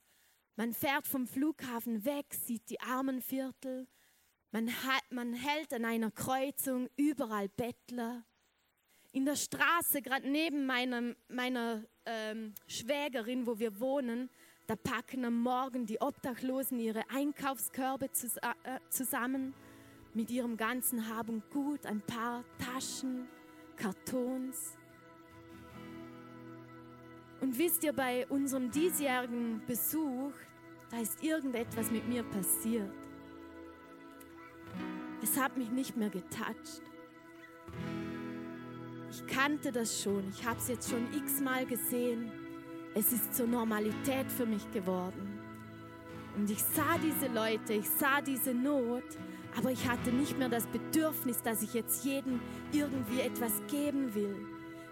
Man 0.56 0.74
fährt 0.74 1.06
vom 1.06 1.28
Flughafen 1.28 2.06
weg, 2.06 2.34
sieht 2.34 2.72
die 2.72 2.80
Armenviertel, 2.80 3.88
man, 4.50 4.72
man 5.12 5.32
hält 5.36 5.76
an 5.76 5.86
einer 5.86 6.10
Kreuzung 6.10 6.90
überall 6.96 7.50
Bettler. 7.50 8.26
In 9.12 9.26
der 9.26 9.36
Straße, 9.36 10.02
gerade 10.02 10.28
neben 10.28 10.66
meinem, 10.66 11.16
meiner 11.28 11.86
ähm, 12.04 12.56
Schwägerin, 12.66 13.46
wo 13.46 13.60
wir 13.60 13.80
wohnen, 13.80 14.32
da 14.68 14.76
packen 14.76 15.26
am 15.26 15.42
Morgen 15.42 15.86
die 15.86 16.02
Obdachlosen 16.02 16.80
ihre 16.80 17.04
Einkaufskörbe 17.10 18.06
äh, 18.06 18.80
zusammen 18.90 19.54
mit 20.14 20.32
ihrem 20.32 20.58
ganzen 20.58 21.08
Hab 21.08 21.30
und 21.30 21.50
Gut, 21.52 21.86
ein 21.86 22.02
paar 22.02 22.44
Taschen, 22.58 23.28
Kartons. 23.76 24.76
Und 27.42 27.58
wisst 27.58 27.84
ihr, 27.84 27.94
bei 27.94 28.26
unserem 28.28 28.72
diesjährigen 28.72 29.62
Besuch, 29.68 30.34
da 30.90 31.00
ist 31.00 31.24
irgendetwas 31.24 31.92
mit 31.92 32.08
mir 32.08 32.24
passiert. 32.24 32.90
Es 35.22 35.40
hat 35.40 35.58
mich 35.58 35.70
nicht 35.70 35.96
mehr 35.96 36.10
getoucht. 36.10 36.82
Ich 39.12 39.28
kannte 39.28 39.72
das 39.72 40.02
schon, 40.02 40.28
ich 40.30 40.46
habe 40.46 40.58
es 40.58 40.70
jetzt 40.70 40.90
schon 40.90 41.14
x-mal 41.14 41.66
gesehen 41.66 42.45
es 42.98 43.12
ist 43.12 43.36
zur 43.36 43.48
Normalität 43.48 44.32
für 44.32 44.46
mich 44.46 44.72
geworden. 44.72 45.38
Und 46.38 46.50
ich 46.50 46.64
sah 46.64 46.98
diese 46.98 47.32
Leute, 47.32 47.74
ich 47.74 47.90
sah 47.90 48.22
diese 48.22 48.54
Not, 48.54 49.04
aber 49.58 49.72
ich 49.72 49.88
hatte 49.88 50.12
nicht 50.12 50.38
mehr 50.40 50.50
das 50.50 50.66
Bedürfnis, 50.68 51.42
dass 51.42 51.62
ich 51.62 51.74
jetzt 51.74 52.06
jedem 52.06 52.40
irgendwie 52.72 53.20
etwas 53.20 53.52
geben 53.68 54.16
will. 54.16 54.36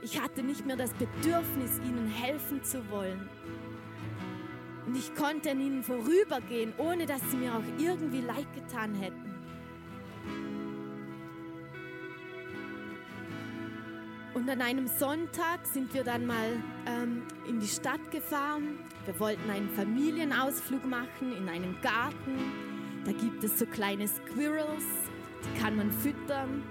Ich 0.01 0.21
hatte 0.21 0.43
nicht 0.43 0.65
mehr 0.65 0.75
das 0.75 0.91
Bedürfnis, 0.91 1.79
ihnen 1.87 2.07
helfen 2.07 2.61
zu 2.63 2.89
wollen. 2.89 3.29
Und 4.85 4.97
ich 4.97 5.15
konnte 5.15 5.51
an 5.51 5.61
ihnen 5.61 5.81
vorübergehen, 5.81 6.73
ohne 6.77 7.05
dass 7.05 7.21
sie 7.31 7.37
mir 7.37 7.55
auch 7.55 7.63
irgendwie 7.77 8.21
leid 8.21 8.47
getan 8.53 8.95
hätten. 8.95 9.22
Und 14.33 14.49
an 14.49 14.61
einem 14.61 14.87
Sonntag 14.87 15.59
sind 15.71 15.93
wir 15.93 16.03
dann 16.03 16.25
mal 16.25 16.57
ähm, 16.87 17.21
in 17.47 17.59
die 17.59 17.67
Stadt 17.67 18.09
gefahren. 18.09 18.79
Wir 19.05 19.19
wollten 19.19 19.47
einen 19.49 19.69
Familienausflug 19.69 20.83
machen 20.85 21.37
in 21.37 21.47
einem 21.47 21.75
Garten. 21.81 22.39
Da 23.05 23.11
gibt 23.11 23.43
es 23.43 23.59
so 23.59 23.67
kleine 23.67 24.07
Squirrels, 24.07 24.85
die 25.43 25.61
kann 25.61 25.75
man 25.75 25.91
füttern. 25.91 26.63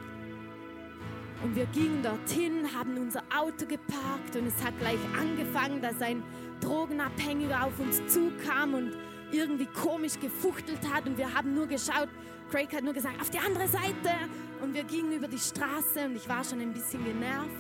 Und 1.45 1.55
wir 1.55 1.67
gingen 1.67 2.03
dorthin, 2.03 2.67
haben 2.77 2.97
unser 2.99 3.23
Auto 3.37 3.67
geparkt 3.67 4.35
und 4.35 4.47
es 4.47 4.65
hat 4.65 4.77
gleich 4.81 4.99
angefangen, 5.21 5.81
dass 5.81 6.01
ein 6.01 6.23
Drogenabhängiger 6.61 7.65
auf 7.65 7.79
uns 7.79 8.01
zukam 8.07 8.75
und 8.75 8.93
irgendwie 9.33 9.67
komisch 9.67 10.19
gefuchtelt 10.21 10.81
hat 10.93 11.07
und 11.07 11.19
wir 11.19 11.33
haben 11.33 11.55
nur 11.55 11.67
geschaut. 11.67 12.09
Craig 12.51 12.73
hat 12.75 12.85
nur 12.85 12.93
gesagt, 12.93 13.21
auf 13.21 13.31
die 13.31 13.39
andere 13.39 13.67
Seite. 13.67 14.11
Und 14.63 14.75
wir 14.75 14.85
gingen 14.85 15.13
über 15.13 15.27
die 15.27 15.39
Straße 15.39 16.05
und 16.05 16.15
ich 16.15 16.29
war 16.29 16.45
schon 16.45 16.61
ein 16.61 16.73
bisschen 16.73 17.05
genervt. 17.05 17.51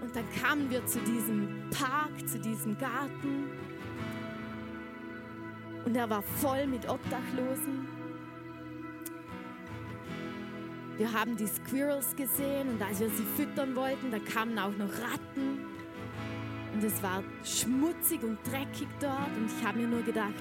Und 0.00 0.16
dann 0.16 0.24
kamen 0.40 0.70
wir 0.70 0.86
zu 0.86 0.98
diesem 1.00 1.68
Park, 1.70 2.26
zu 2.26 2.38
diesem 2.38 2.78
Garten. 2.78 3.50
Und 5.84 5.96
er 5.96 6.08
war 6.08 6.22
voll 6.22 6.66
mit 6.66 6.88
Obdachlosen. 6.88 7.88
Wir 10.96 11.12
haben 11.12 11.36
die 11.36 11.46
Squirrels 11.46 12.14
gesehen 12.14 12.68
und 12.68 12.82
als 12.82 13.00
wir 13.00 13.08
sie 13.10 13.24
füttern 13.36 13.74
wollten, 13.74 14.10
da 14.10 14.18
kamen 14.18 14.58
auch 14.58 14.76
noch 14.76 14.90
Ratten. 14.90 15.69
Und 16.72 16.84
es 16.84 17.02
war 17.02 17.22
schmutzig 17.44 18.22
und 18.22 18.38
dreckig 18.44 18.88
dort 19.00 19.36
und 19.36 19.46
ich 19.46 19.66
habe 19.66 19.78
mir 19.78 19.88
nur 19.88 20.02
gedacht, 20.02 20.34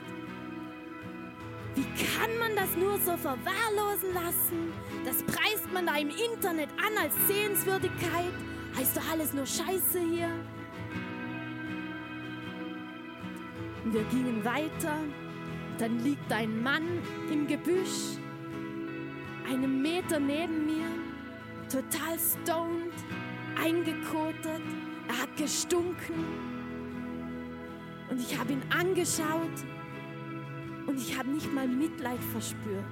wie 1.75 1.83
kann 1.83 2.37
man 2.39 2.55
das 2.55 2.75
nur 2.75 2.97
so 2.97 3.15
verwahrlosen 3.17 4.13
lassen? 4.13 4.73
Das 5.05 5.23
preist 5.23 5.71
man 5.71 5.85
da 5.85 5.97
im 5.97 6.09
Internet 6.09 6.69
an 6.71 6.97
als 7.01 7.13
Sehenswürdigkeit. 7.27 8.33
Heißt 8.75 8.97
doch 8.97 9.11
alles 9.11 9.33
nur 9.33 9.45
Scheiße 9.45 9.99
hier. 9.99 10.29
Und 13.85 13.93
wir 13.93 14.03
gingen 14.03 14.43
weiter. 14.43 14.97
Dann 15.77 15.99
liegt 16.03 16.31
ein 16.31 16.61
Mann 16.61 16.83
im 17.31 17.47
Gebüsch 17.47 18.19
einen 19.49 19.81
Meter 19.81 20.19
neben 20.19 20.65
mir, 20.65 20.87
total 21.69 22.17
stoned, 22.19 22.93
eingekotet. 23.61 24.61
Er 25.09 25.23
hat 25.23 25.35
gestunken. 25.35 26.23
Und 28.09 28.21
ich 28.21 28.37
habe 28.37 28.53
ihn 28.53 28.61
angeschaut 28.69 29.65
und 30.87 30.97
ich 30.97 31.17
habe 31.17 31.29
nicht 31.29 31.51
mal 31.53 31.67
Mitleid 31.67 32.19
verspürt. 32.31 32.85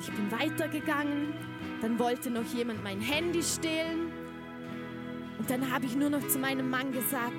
Ich 0.00 0.10
bin 0.10 0.30
weitergegangen, 0.30 1.32
dann 1.80 1.98
wollte 1.98 2.30
noch 2.30 2.44
jemand 2.52 2.82
mein 2.82 3.00
Handy 3.00 3.42
stehlen 3.42 4.12
und 5.38 5.48
dann 5.48 5.72
habe 5.72 5.86
ich 5.86 5.94
nur 5.94 6.10
noch 6.10 6.26
zu 6.26 6.38
meinem 6.38 6.68
Mann 6.70 6.92
gesagt, 6.92 7.32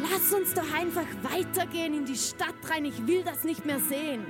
lass 0.00 0.32
uns 0.32 0.54
doch 0.54 0.72
einfach 0.72 1.06
weitergehen 1.22 1.94
in 1.94 2.04
die 2.04 2.16
Stadt 2.16 2.54
rein, 2.68 2.84
ich 2.84 3.06
will 3.06 3.22
das 3.24 3.44
nicht 3.44 3.64
mehr 3.66 3.80
sehen. 3.80 4.24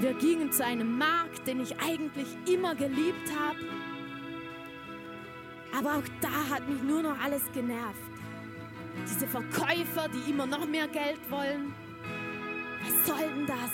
Wir 0.00 0.14
gingen 0.14 0.50
zu 0.50 0.64
einem 0.64 0.98
Markt, 0.98 1.46
den 1.46 1.60
ich 1.60 1.76
eigentlich 1.80 2.28
immer 2.46 2.74
geliebt 2.74 3.32
habe. 3.38 3.58
Aber 5.76 5.96
auch 5.96 6.08
da 6.20 6.54
hat 6.54 6.68
mich 6.68 6.82
nur 6.82 7.02
noch 7.02 7.18
alles 7.20 7.42
genervt. 7.52 7.98
Diese 9.06 9.26
Verkäufer, 9.26 10.08
die 10.08 10.30
immer 10.30 10.46
noch 10.46 10.66
mehr 10.66 10.86
Geld 10.86 11.18
wollen. 11.30 11.74
Was 12.82 13.06
soll 13.06 13.28
denn 13.28 13.46
das? 13.46 13.70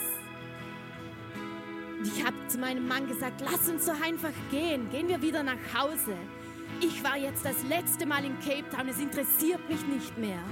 Und 1.99 2.07
ich 2.07 2.25
habe 2.25 2.37
zu 2.49 2.59
meinem 2.59 2.89
Mann 2.89 3.07
gesagt, 3.07 3.43
lass 3.43 3.69
uns 3.69 3.85
doch 3.85 4.01
einfach 4.01 4.33
gehen. 4.51 4.89
Gehen 4.91 5.09
wir 5.09 5.21
wieder 5.21 5.43
nach 5.43 5.59
Hause. 5.77 6.15
Ich 6.81 7.05
war 7.05 7.19
jetzt 7.19 7.45
das 7.45 7.63
letzte 7.65 8.07
Mal 8.07 8.25
in 8.25 8.39
Cape 8.41 8.65
Town. 8.75 8.89
Es 8.89 8.99
interessiert 8.99 9.69
mich 9.69 9.87
nicht 9.87 10.17
mehr. 10.17 10.43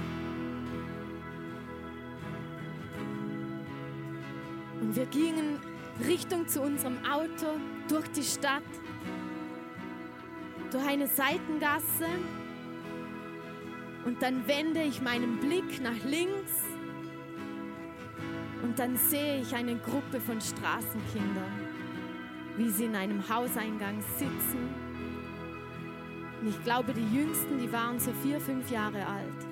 Und 4.81 4.95
wir 4.95 5.07
gingen 5.07 5.59
Richtung 6.07 6.47
zu 6.47 6.61
unserem 6.61 6.97
Auto 7.05 7.59
durch 7.87 8.07
die 8.11 8.23
Stadt, 8.23 8.63
durch 10.71 10.87
eine 10.87 11.07
Seitengasse. 11.07 12.07
Und 14.05 14.21
dann 14.21 14.47
wende 14.47 14.81
ich 14.81 15.01
meinen 15.01 15.39
Blick 15.39 15.81
nach 15.81 16.03
links 16.05 16.63
und 18.63 18.77
dann 18.77 18.97
sehe 18.97 19.41
ich 19.41 19.53
eine 19.55 19.75
Gruppe 19.77 20.19
von 20.19 20.39
Straßenkindern, 20.39 21.67
wie 22.57 22.69
sie 22.69 22.85
in 22.85 22.95
einem 22.95 23.27
Hauseingang 23.29 24.01
sitzen. 24.17 24.69
Und 26.41 26.47
ich 26.47 26.63
glaube, 26.63 26.93
die 26.93 27.15
Jüngsten, 27.15 27.57
die 27.59 27.71
waren 27.71 27.99
so 27.99 28.11
vier, 28.23 28.39
fünf 28.39 28.69
Jahre 28.69 29.05
alt. 29.05 29.45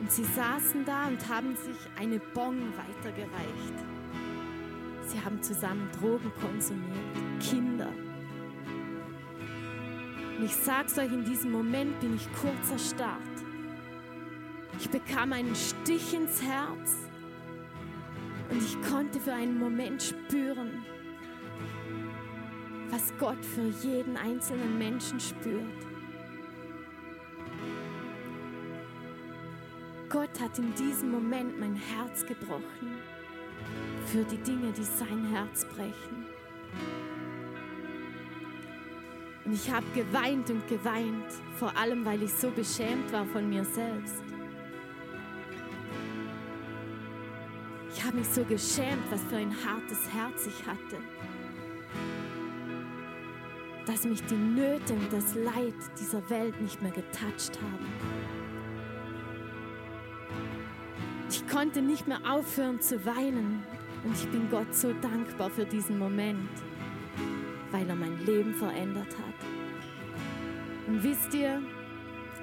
Und 0.00 0.10
sie 0.10 0.24
saßen 0.24 0.84
da 0.84 1.08
und 1.08 1.28
haben 1.28 1.56
sich 1.56 1.76
eine 1.98 2.18
Bon 2.18 2.56
weitergereicht. 2.76 3.95
Sie 5.06 5.24
haben 5.24 5.40
zusammen 5.40 5.88
Drogen 6.00 6.32
konsumiert, 6.40 7.40
Kinder. 7.40 7.92
Und 10.36 10.44
ich 10.44 10.54
sag's 10.54 10.98
euch, 10.98 11.12
in 11.12 11.24
diesem 11.24 11.52
Moment 11.52 11.98
bin 12.00 12.16
ich 12.16 12.28
kurz 12.34 12.70
erstarrt. 12.70 13.22
Ich 14.78 14.90
bekam 14.90 15.32
einen 15.32 15.54
Stich 15.54 16.12
ins 16.12 16.42
Herz 16.42 16.96
und 18.50 18.58
ich 18.58 18.90
konnte 18.90 19.20
für 19.20 19.32
einen 19.32 19.58
Moment 19.58 20.02
spüren, 20.02 20.84
was 22.90 23.12
Gott 23.18 23.42
für 23.44 23.68
jeden 23.86 24.16
einzelnen 24.16 24.76
Menschen 24.76 25.20
spürt. 25.20 25.62
Gott 30.08 30.40
hat 30.40 30.58
in 30.58 30.74
diesem 30.74 31.10
Moment 31.10 31.58
mein 31.58 31.76
Herz 31.76 32.26
gebrochen 32.26 33.05
für 34.06 34.24
die 34.24 34.38
Dinge, 34.38 34.72
die 34.72 34.84
sein 34.84 35.26
Herz 35.32 35.64
brechen. 35.64 36.26
Und 39.44 39.52
ich 39.52 39.70
habe 39.70 39.86
geweint 39.94 40.50
und 40.50 40.66
geweint, 40.68 41.26
vor 41.56 41.76
allem 41.76 42.04
weil 42.04 42.22
ich 42.22 42.32
so 42.32 42.50
beschämt 42.50 43.12
war 43.12 43.24
von 43.26 43.48
mir 43.48 43.64
selbst. 43.64 44.22
Ich 47.92 48.04
habe 48.04 48.18
mich 48.18 48.28
so 48.28 48.44
geschämt, 48.44 49.02
was 49.10 49.22
für 49.24 49.36
ein 49.36 49.54
hartes 49.64 50.12
Herz 50.12 50.46
ich 50.46 50.66
hatte. 50.66 50.98
Dass 53.86 54.04
mich 54.04 54.22
die 54.24 54.34
Nöte 54.34 54.92
und 54.94 55.12
das 55.12 55.34
Leid 55.34 55.74
dieser 55.98 56.28
Welt 56.28 56.60
nicht 56.60 56.82
mehr 56.82 56.92
getatscht 56.92 57.56
haben. 57.56 57.86
Ich 61.30 61.46
konnte 61.48 61.82
nicht 61.82 62.06
mehr 62.06 62.20
aufhören 62.28 62.80
zu 62.80 63.04
weinen 63.06 63.64
und 64.06 64.16
ich 64.16 64.28
bin 64.28 64.48
Gott 64.48 64.72
so 64.72 64.92
dankbar 64.92 65.50
für 65.50 65.64
diesen 65.64 65.98
Moment, 65.98 66.48
weil 67.72 67.88
er 67.88 67.96
mein 67.96 68.24
Leben 68.24 68.54
verändert 68.54 69.08
hat. 69.08 69.46
Und 70.86 71.02
wisst 71.02 71.34
ihr, 71.34 71.60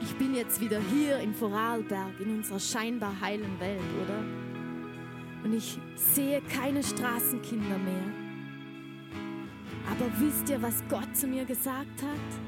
ich 0.02 0.14
bin 0.16 0.36
jetzt 0.36 0.60
wieder 0.60 0.82
hier 0.92 1.20
in 1.20 1.34
Vorarlberg, 1.34 2.20
in 2.20 2.36
unserer 2.36 2.60
scheinbar 2.60 3.14
heilen 3.22 3.58
Welt, 3.60 3.80
oder? 4.04 4.20
Und 5.46 5.54
ich 5.54 5.80
sehe 5.96 6.42
keine 6.42 6.84
Straßenkinder 6.84 7.78
mehr. 7.78 8.12
Aber 9.90 10.12
wisst 10.20 10.50
ihr, 10.50 10.62
was 10.62 10.84
Gott 10.90 11.16
zu 11.16 11.28
mir 11.28 11.46
gesagt 11.46 12.02
hat? 12.02 12.42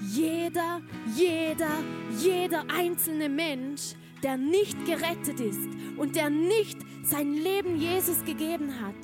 Jeder, 0.00 0.80
jeder, 1.14 1.70
jeder 2.18 2.64
einzelne 2.68 3.28
Mensch 3.28 3.94
der 4.22 4.36
nicht 4.36 4.84
gerettet 4.86 5.40
ist 5.40 5.68
und 5.96 6.16
der 6.16 6.30
nicht 6.30 6.78
sein 7.08 7.34
Leben 7.34 7.76
Jesus 7.76 8.24
gegeben 8.24 8.80
hat, 8.80 8.94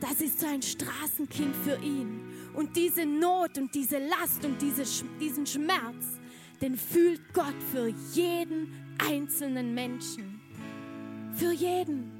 das 0.00 0.20
ist 0.20 0.40
so 0.40 0.46
ein 0.46 0.62
Straßenkind 0.62 1.54
für 1.64 1.76
ihn. 1.76 2.20
Und 2.54 2.76
diese 2.76 3.06
Not 3.06 3.56
und 3.56 3.74
diese 3.74 3.98
Last 3.98 4.44
und 4.44 4.60
diese, 4.60 4.82
diesen 5.20 5.46
Schmerz, 5.46 6.18
den 6.60 6.76
fühlt 6.76 7.20
Gott 7.32 7.54
für 7.72 7.88
jeden 8.12 8.72
einzelnen 8.98 9.74
Menschen. 9.74 10.40
Für 11.34 11.52
jeden. 11.52 12.10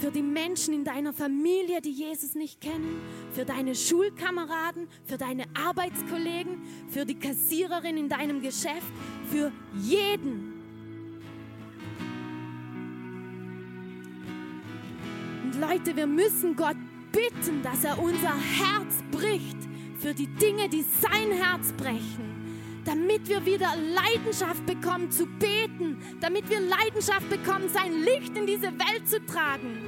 Für 0.00 0.10
die 0.10 0.22
Menschen 0.22 0.74
in 0.74 0.84
deiner 0.84 1.12
Familie, 1.12 1.80
die 1.80 1.92
Jesus 1.92 2.34
nicht 2.34 2.60
kennen, 2.60 3.00
für 3.32 3.44
deine 3.44 3.74
Schulkameraden, 3.74 4.88
für 5.04 5.16
deine 5.16 5.44
Arbeitskollegen, 5.54 6.62
für 6.88 7.06
die 7.06 7.14
Kassiererin 7.14 7.96
in 7.96 8.08
deinem 8.08 8.42
Geschäft, 8.42 8.92
für 9.30 9.52
jeden. 9.80 10.53
Leute, 15.54 15.96
wir 15.96 16.06
müssen 16.06 16.56
Gott 16.56 16.76
bitten, 17.12 17.62
dass 17.62 17.84
er 17.84 17.98
unser 18.02 18.34
Herz 18.34 19.02
bricht 19.10 19.56
für 19.98 20.14
die 20.14 20.26
Dinge, 20.26 20.68
die 20.68 20.82
sein 20.82 21.30
Herz 21.30 21.72
brechen, 21.72 22.82
damit 22.84 23.28
wir 23.28 23.44
wieder 23.46 23.72
Leidenschaft 23.76 24.66
bekommen 24.66 25.10
zu 25.10 25.26
beten, 25.26 25.98
damit 26.20 26.48
wir 26.50 26.60
Leidenschaft 26.60 27.28
bekommen, 27.30 27.68
sein 27.68 27.92
Licht 28.02 28.36
in 28.36 28.46
diese 28.46 28.72
Welt 28.72 29.08
zu 29.08 29.24
tragen, 29.24 29.78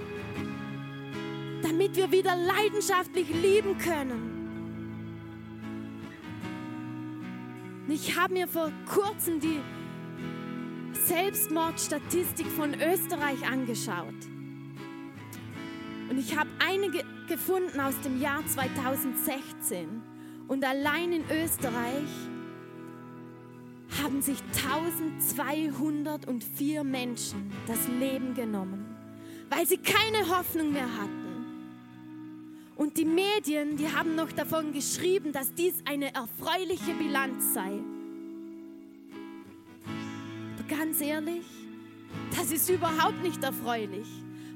damit 1.63 1.97
wir 1.97 2.11
wieder 2.13 2.37
leidenschaftlich 2.37 3.29
lieben 3.29 3.77
können. 3.79 4.33
Ich 7.89 8.17
habe 8.19 8.35
mir 8.35 8.49
vor 8.49 8.73
kurzem 8.87 9.41
die 9.41 9.61
Selbstmordstatistik 11.07 12.47
von 12.49 12.75
Österreich 12.75 13.47
angeschaut. 13.49 14.36
Und 16.09 16.19
ich 16.19 16.37
habe 16.37 16.51
einige 16.59 17.05
gefunden 17.29 17.79
aus 17.81 18.01
dem 18.03 18.21
Jahr 18.21 18.45
2016. 18.47 20.03
Und 20.49 20.65
allein 20.65 21.13
in 21.13 21.25
Österreich 21.31 22.09
haben 24.03 24.21
sich 24.23 24.39
1204 24.65 26.85
Menschen 26.85 27.53
das 27.67 27.89
Leben 27.89 28.35
genommen, 28.35 28.97
weil 29.51 29.67
sie 29.67 29.79
keine 29.79 30.29
Hoffnung 30.29 30.73
mehr 30.73 30.93
hatten. 30.93 31.27
Und 32.77 32.97
die 32.99 33.07
Medien, 33.07 33.77
die 33.77 33.91
haben 33.91 34.15
noch 34.15 34.31
davon 34.33 34.73
geschrieben, 34.73 35.33
dass 35.33 35.53
dies 35.55 35.83
eine 35.87 36.15
erfreuliche 36.15 36.93
Bilanz 36.93 37.55
sei. 37.55 37.81
Aber 40.55 40.69
ganz 40.69 41.01
ehrlich, 41.01 41.47
das 42.37 42.53
ist 42.53 42.69
überhaupt 42.69 43.23
nicht 43.23 43.43
erfreulich, 43.43 44.07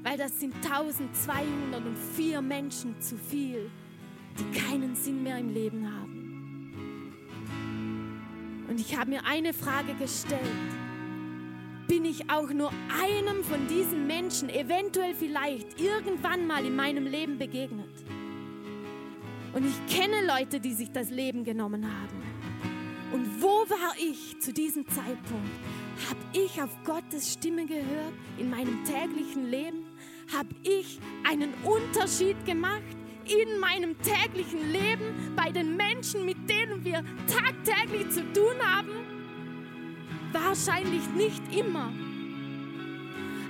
weil 0.03 0.17
das 0.17 0.39
sind 0.39 0.55
1204 0.55 2.41
Menschen 2.41 2.99
zu 3.01 3.17
viel, 3.17 3.69
die 4.39 4.59
keinen 4.59 4.95
Sinn 4.95 5.23
mehr 5.23 5.37
im 5.37 5.53
Leben 5.53 5.85
haben. 5.85 6.21
Und 8.67 8.79
ich 8.79 8.97
habe 8.97 9.09
mir 9.09 9.25
eine 9.25 9.53
Frage 9.53 9.93
gestellt. 9.95 10.41
Bin 11.87 12.05
ich 12.05 12.29
auch 12.29 12.49
nur 12.51 12.71
einem 13.03 13.43
von 13.43 13.67
diesen 13.67 14.07
Menschen 14.07 14.49
eventuell 14.49 15.13
vielleicht 15.13 15.79
irgendwann 15.79 16.47
mal 16.47 16.65
in 16.65 16.75
meinem 16.75 17.05
Leben 17.05 17.37
begegnet? 17.37 18.05
Und 19.53 19.65
ich 19.65 19.93
kenne 19.93 20.25
Leute, 20.25 20.61
die 20.61 20.73
sich 20.73 20.89
das 20.91 21.09
Leben 21.09 21.43
genommen 21.43 21.85
haben. 21.85 22.23
Und 23.11 23.41
wo 23.41 23.69
war 23.69 23.93
ich 23.99 24.39
zu 24.39 24.53
diesem 24.53 24.87
Zeitpunkt? 24.87 25.51
Habe 26.09 26.19
ich 26.31 26.61
auf 26.61 26.69
Gottes 26.85 27.33
Stimme 27.33 27.65
gehört 27.65 28.13
in 28.37 28.49
meinem 28.49 28.85
täglichen 28.85 29.49
Leben? 29.49 29.90
Habe 30.33 30.49
ich 30.63 30.99
einen 31.23 31.53
Unterschied 31.63 32.43
gemacht 32.45 32.81
in 33.25 33.59
meinem 33.59 33.95
täglichen 34.01 34.71
Leben 34.71 35.33
bei 35.35 35.51
den 35.51 35.75
Menschen, 35.77 36.25
mit 36.25 36.37
denen 36.49 36.83
wir 36.83 37.03
tagtäglich 37.27 38.09
zu 38.09 38.21
tun 38.33 38.55
haben? 38.63 38.91
Wahrscheinlich 40.31 41.07
nicht 41.15 41.41
immer. 41.55 41.91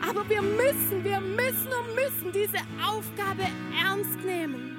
Aber 0.08 0.28
wir 0.28 0.42
müssen, 0.42 1.04
wir 1.04 1.22
müssen 1.22 1.68
und 1.68 1.96
müssen 1.96 2.32
diese 2.34 2.58
Aufgabe 2.84 3.44
ernst 3.80 4.20
nehmen. 4.26 4.78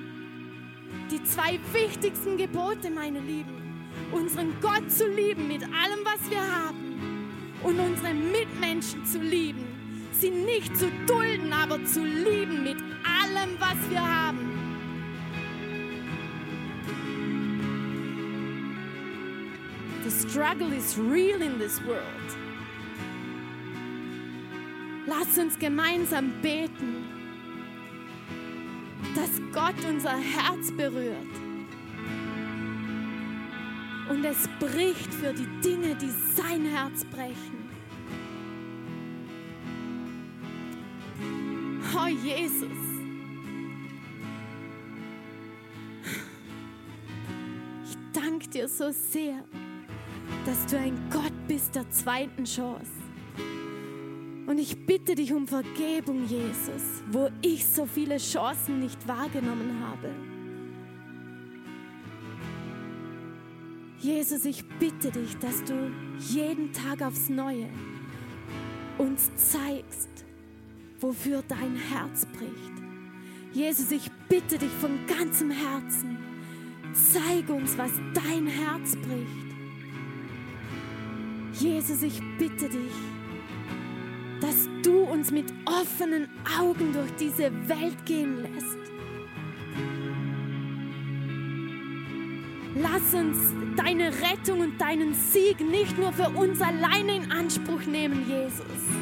Die 1.11 1.22
zwei 1.24 1.61
wichtigsten 1.72 2.36
Gebote, 2.36 2.90
meine 2.90 3.20
Lieben. 3.20 3.62
Unseren 4.11 4.53
Gott 4.61 4.90
zu 4.90 5.07
lieben 5.07 5.47
mit 5.49 5.62
allem, 5.62 6.05
was 6.05 6.30
wir 6.30 6.40
haben. 6.40 7.28
Und 7.62 7.78
unsere 7.78 8.12
Mitmenschen 8.14 9.07
zu 9.07 9.18
lieben. 9.20 9.62
Sie 10.23 10.31
nicht 10.31 10.77
zu 10.77 10.89
dulden, 11.09 11.53
aber 11.53 11.85
zu 11.85 12.05
lieben 12.05 12.62
mit 12.62 12.77
allem, 13.03 13.59
was 13.59 13.91
wir 13.91 14.01
haben. 14.01 14.39
The 20.05 20.29
struggle 20.29 20.73
is 20.73 20.97
real 20.97 21.43
in 21.43 21.59
this 21.59 21.85
world. 21.85 22.37
Lass 25.09 25.37
uns 25.39 25.59
gemeinsam 25.59 26.31
beten, 26.41 27.05
dass 29.16 29.41
Gott 29.53 29.85
unser 29.91 30.16
Herz 30.16 30.70
berührt 30.70 31.35
und 34.09 34.25
es 34.25 34.49
bricht 34.61 35.12
für 35.14 35.33
die 35.33 35.49
Dinge, 35.68 35.97
die 35.97 36.12
sein 36.37 36.64
Herz 36.64 37.05
brechen. 37.07 37.72
Oh 41.95 42.07
Jesus. 42.07 42.68
Ich 47.84 47.97
danke 48.12 48.49
dir 48.49 48.68
so 48.68 48.90
sehr 48.90 49.45
dass 50.45 50.66
du 50.66 50.78
ein 50.78 50.99
Gott 51.11 51.32
bist 51.47 51.74
der 51.74 51.88
zweiten 51.90 52.45
Chance. 52.45 52.90
Und 54.47 54.59
ich 54.59 54.86
bitte 54.86 55.14
dich 55.14 55.32
um 55.32 55.47
Vergebung, 55.47 56.26
Jesus, 56.26 57.03
wo 57.11 57.30
ich 57.43 57.64
so 57.64 57.86
viele 57.86 58.18
Chancen 58.18 58.80
nicht 58.80 59.07
wahrgenommen 59.07 59.80
habe. 59.80 60.11
Jesus, 64.01 64.45
ich 64.45 64.64
bitte 64.80 65.12
dich, 65.12 65.38
dass 65.38 65.62
du 65.62 65.93
jeden 66.18 66.72
Tag 66.72 67.03
aufs 67.03 67.28
Neue 67.28 67.68
uns 68.99 69.30
zeigst, 69.36 70.09
wofür 71.03 71.43
dein 71.49 71.77
Herz 71.77 72.27
bricht. 72.27 72.73
Jesus, 73.53 73.91
ich 73.91 74.11
bitte 74.29 74.57
dich 74.57 74.71
von 74.81 75.07
ganzem 75.07 75.51
Herzen, 75.51 76.19
zeig 76.93 77.49
uns, 77.51 77.77
was 77.77 77.91
dein 78.15 78.47
Herz 78.47 78.97
bricht. 78.97 79.53
Jesus, 81.61 82.03
ich 82.03 82.21
bitte 82.39 82.69
dich, 82.69 82.93
dass 84.41 84.69
du 84.83 85.01
uns 85.03 85.31
mit 85.31 85.53
offenen 85.67 86.29
Augen 86.59 86.93
durch 86.93 87.13
diese 87.19 87.51
Welt 87.69 88.07
gehen 88.07 88.43
lässt. 88.43 88.79
Lass 92.75 93.15
uns 93.15 93.39
deine 93.77 94.09
Rettung 94.09 94.61
und 94.61 94.81
deinen 94.81 95.15
Sieg 95.15 95.61
nicht 95.61 95.99
nur 95.99 96.13
für 96.13 96.31
uns 96.31 96.61
alleine 96.63 97.17
in 97.17 97.31
Anspruch 97.31 97.83
nehmen, 97.83 98.27
Jesus. 98.27 99.02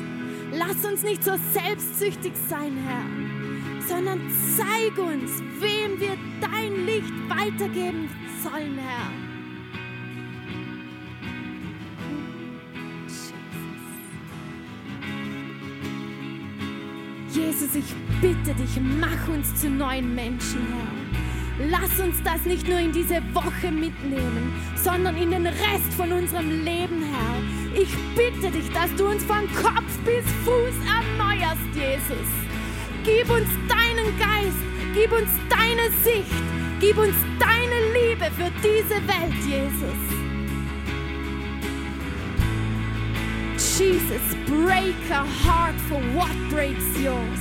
Lass 0.61 0.85
uns 0.85 1.03
nicht 1.03 1.25
so 1.25 1.33
selbstsüchtig 1.55 2.35
sein, 2.51 2.77
Herr, 2.87 3.89
sondern 3.89 4.21
zeig 4.59 4.99
uns, 4.99 5.43
wem 5.59 5.99
wir 5.99 6.19
dein 6.39 6.85
Licht 6.85 7.15
weitergeben 7.31 8.11
sollen, 8.43 8.77
Herr. 8.77 9.11
Jesus, 17.31 17.75
ich 17.75 17.95
bitte 18.21 18.55
dich, 18.55 18.79
mach 19.01 19.29
uns 19.29 19.59
zu 19.59 19.71
neuen 19.71 20.15
Menschen, 20.15 20.61
Herr. 20.69 21.69
Lass 21.71 21.99
uns 22.01 22.23
das 22.23 22.45
nicht 22.45 22.69
nur 22.69 22.81
in 22.81 22.93
diese 22.93 23.23
Woche 23.33 23.71
mitnehmen, 23.71 24.53
sondern 24.77 25.17
in 25.17 25.31
den 25.31 25.47
Rest 25.47 25.95
von 25.97 26.13
unserem 26.13 26.65
Leben, 26.65 27.03
Herr. 27.03 27.40
Ich 27.81 27.97
bitte 28.15 28.51
dich, 28.51 28.71
dass 28.73 28.95
du 28.97 29.07
uns 29.09 29.25
von 29.25 29.49
Kopf 29.55 29.97
bis 30.05 30.25
Fuß 30.45 30.75
erneuerst, 30.87 31.63
Jesus. 31.75 32.29
Gib 33.05 33.31
uns 33.31 33.49
deinen 33.71 34.19
Geist, 34.19 34.59
gib 34.93 35.11
uns 35.13 35.31
deine 35.49 35.91
Sicht, 36.05 36.31
gib 36.79 36.99
uns 36.99 37.15
deine 37.39 37.81
Liebe 37.95 38.27
für 38.37 38.51
diese 38.63 38.97
Welt, 39.09 39.35
Jesus. 39.47 39.97
Jesus, 43.79 44.37
break 44.47 44.95
our 45.11 45.27
heart 45.43 45.75
for 45.89 46.03
what 46.15 46.37
breaks 46.51 46.85
yours. 47.01 47.41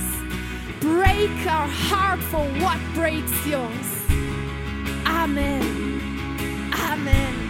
Break 0.80 1.30
our 1.46 1.68
heart 1.68 2.22
for 2.30 2.46
what 2.60 2.78
breaks 2.94 3.46
yours. 3.46 4.08
Amen. 5.04 5.60
Amen. 6.72 7.49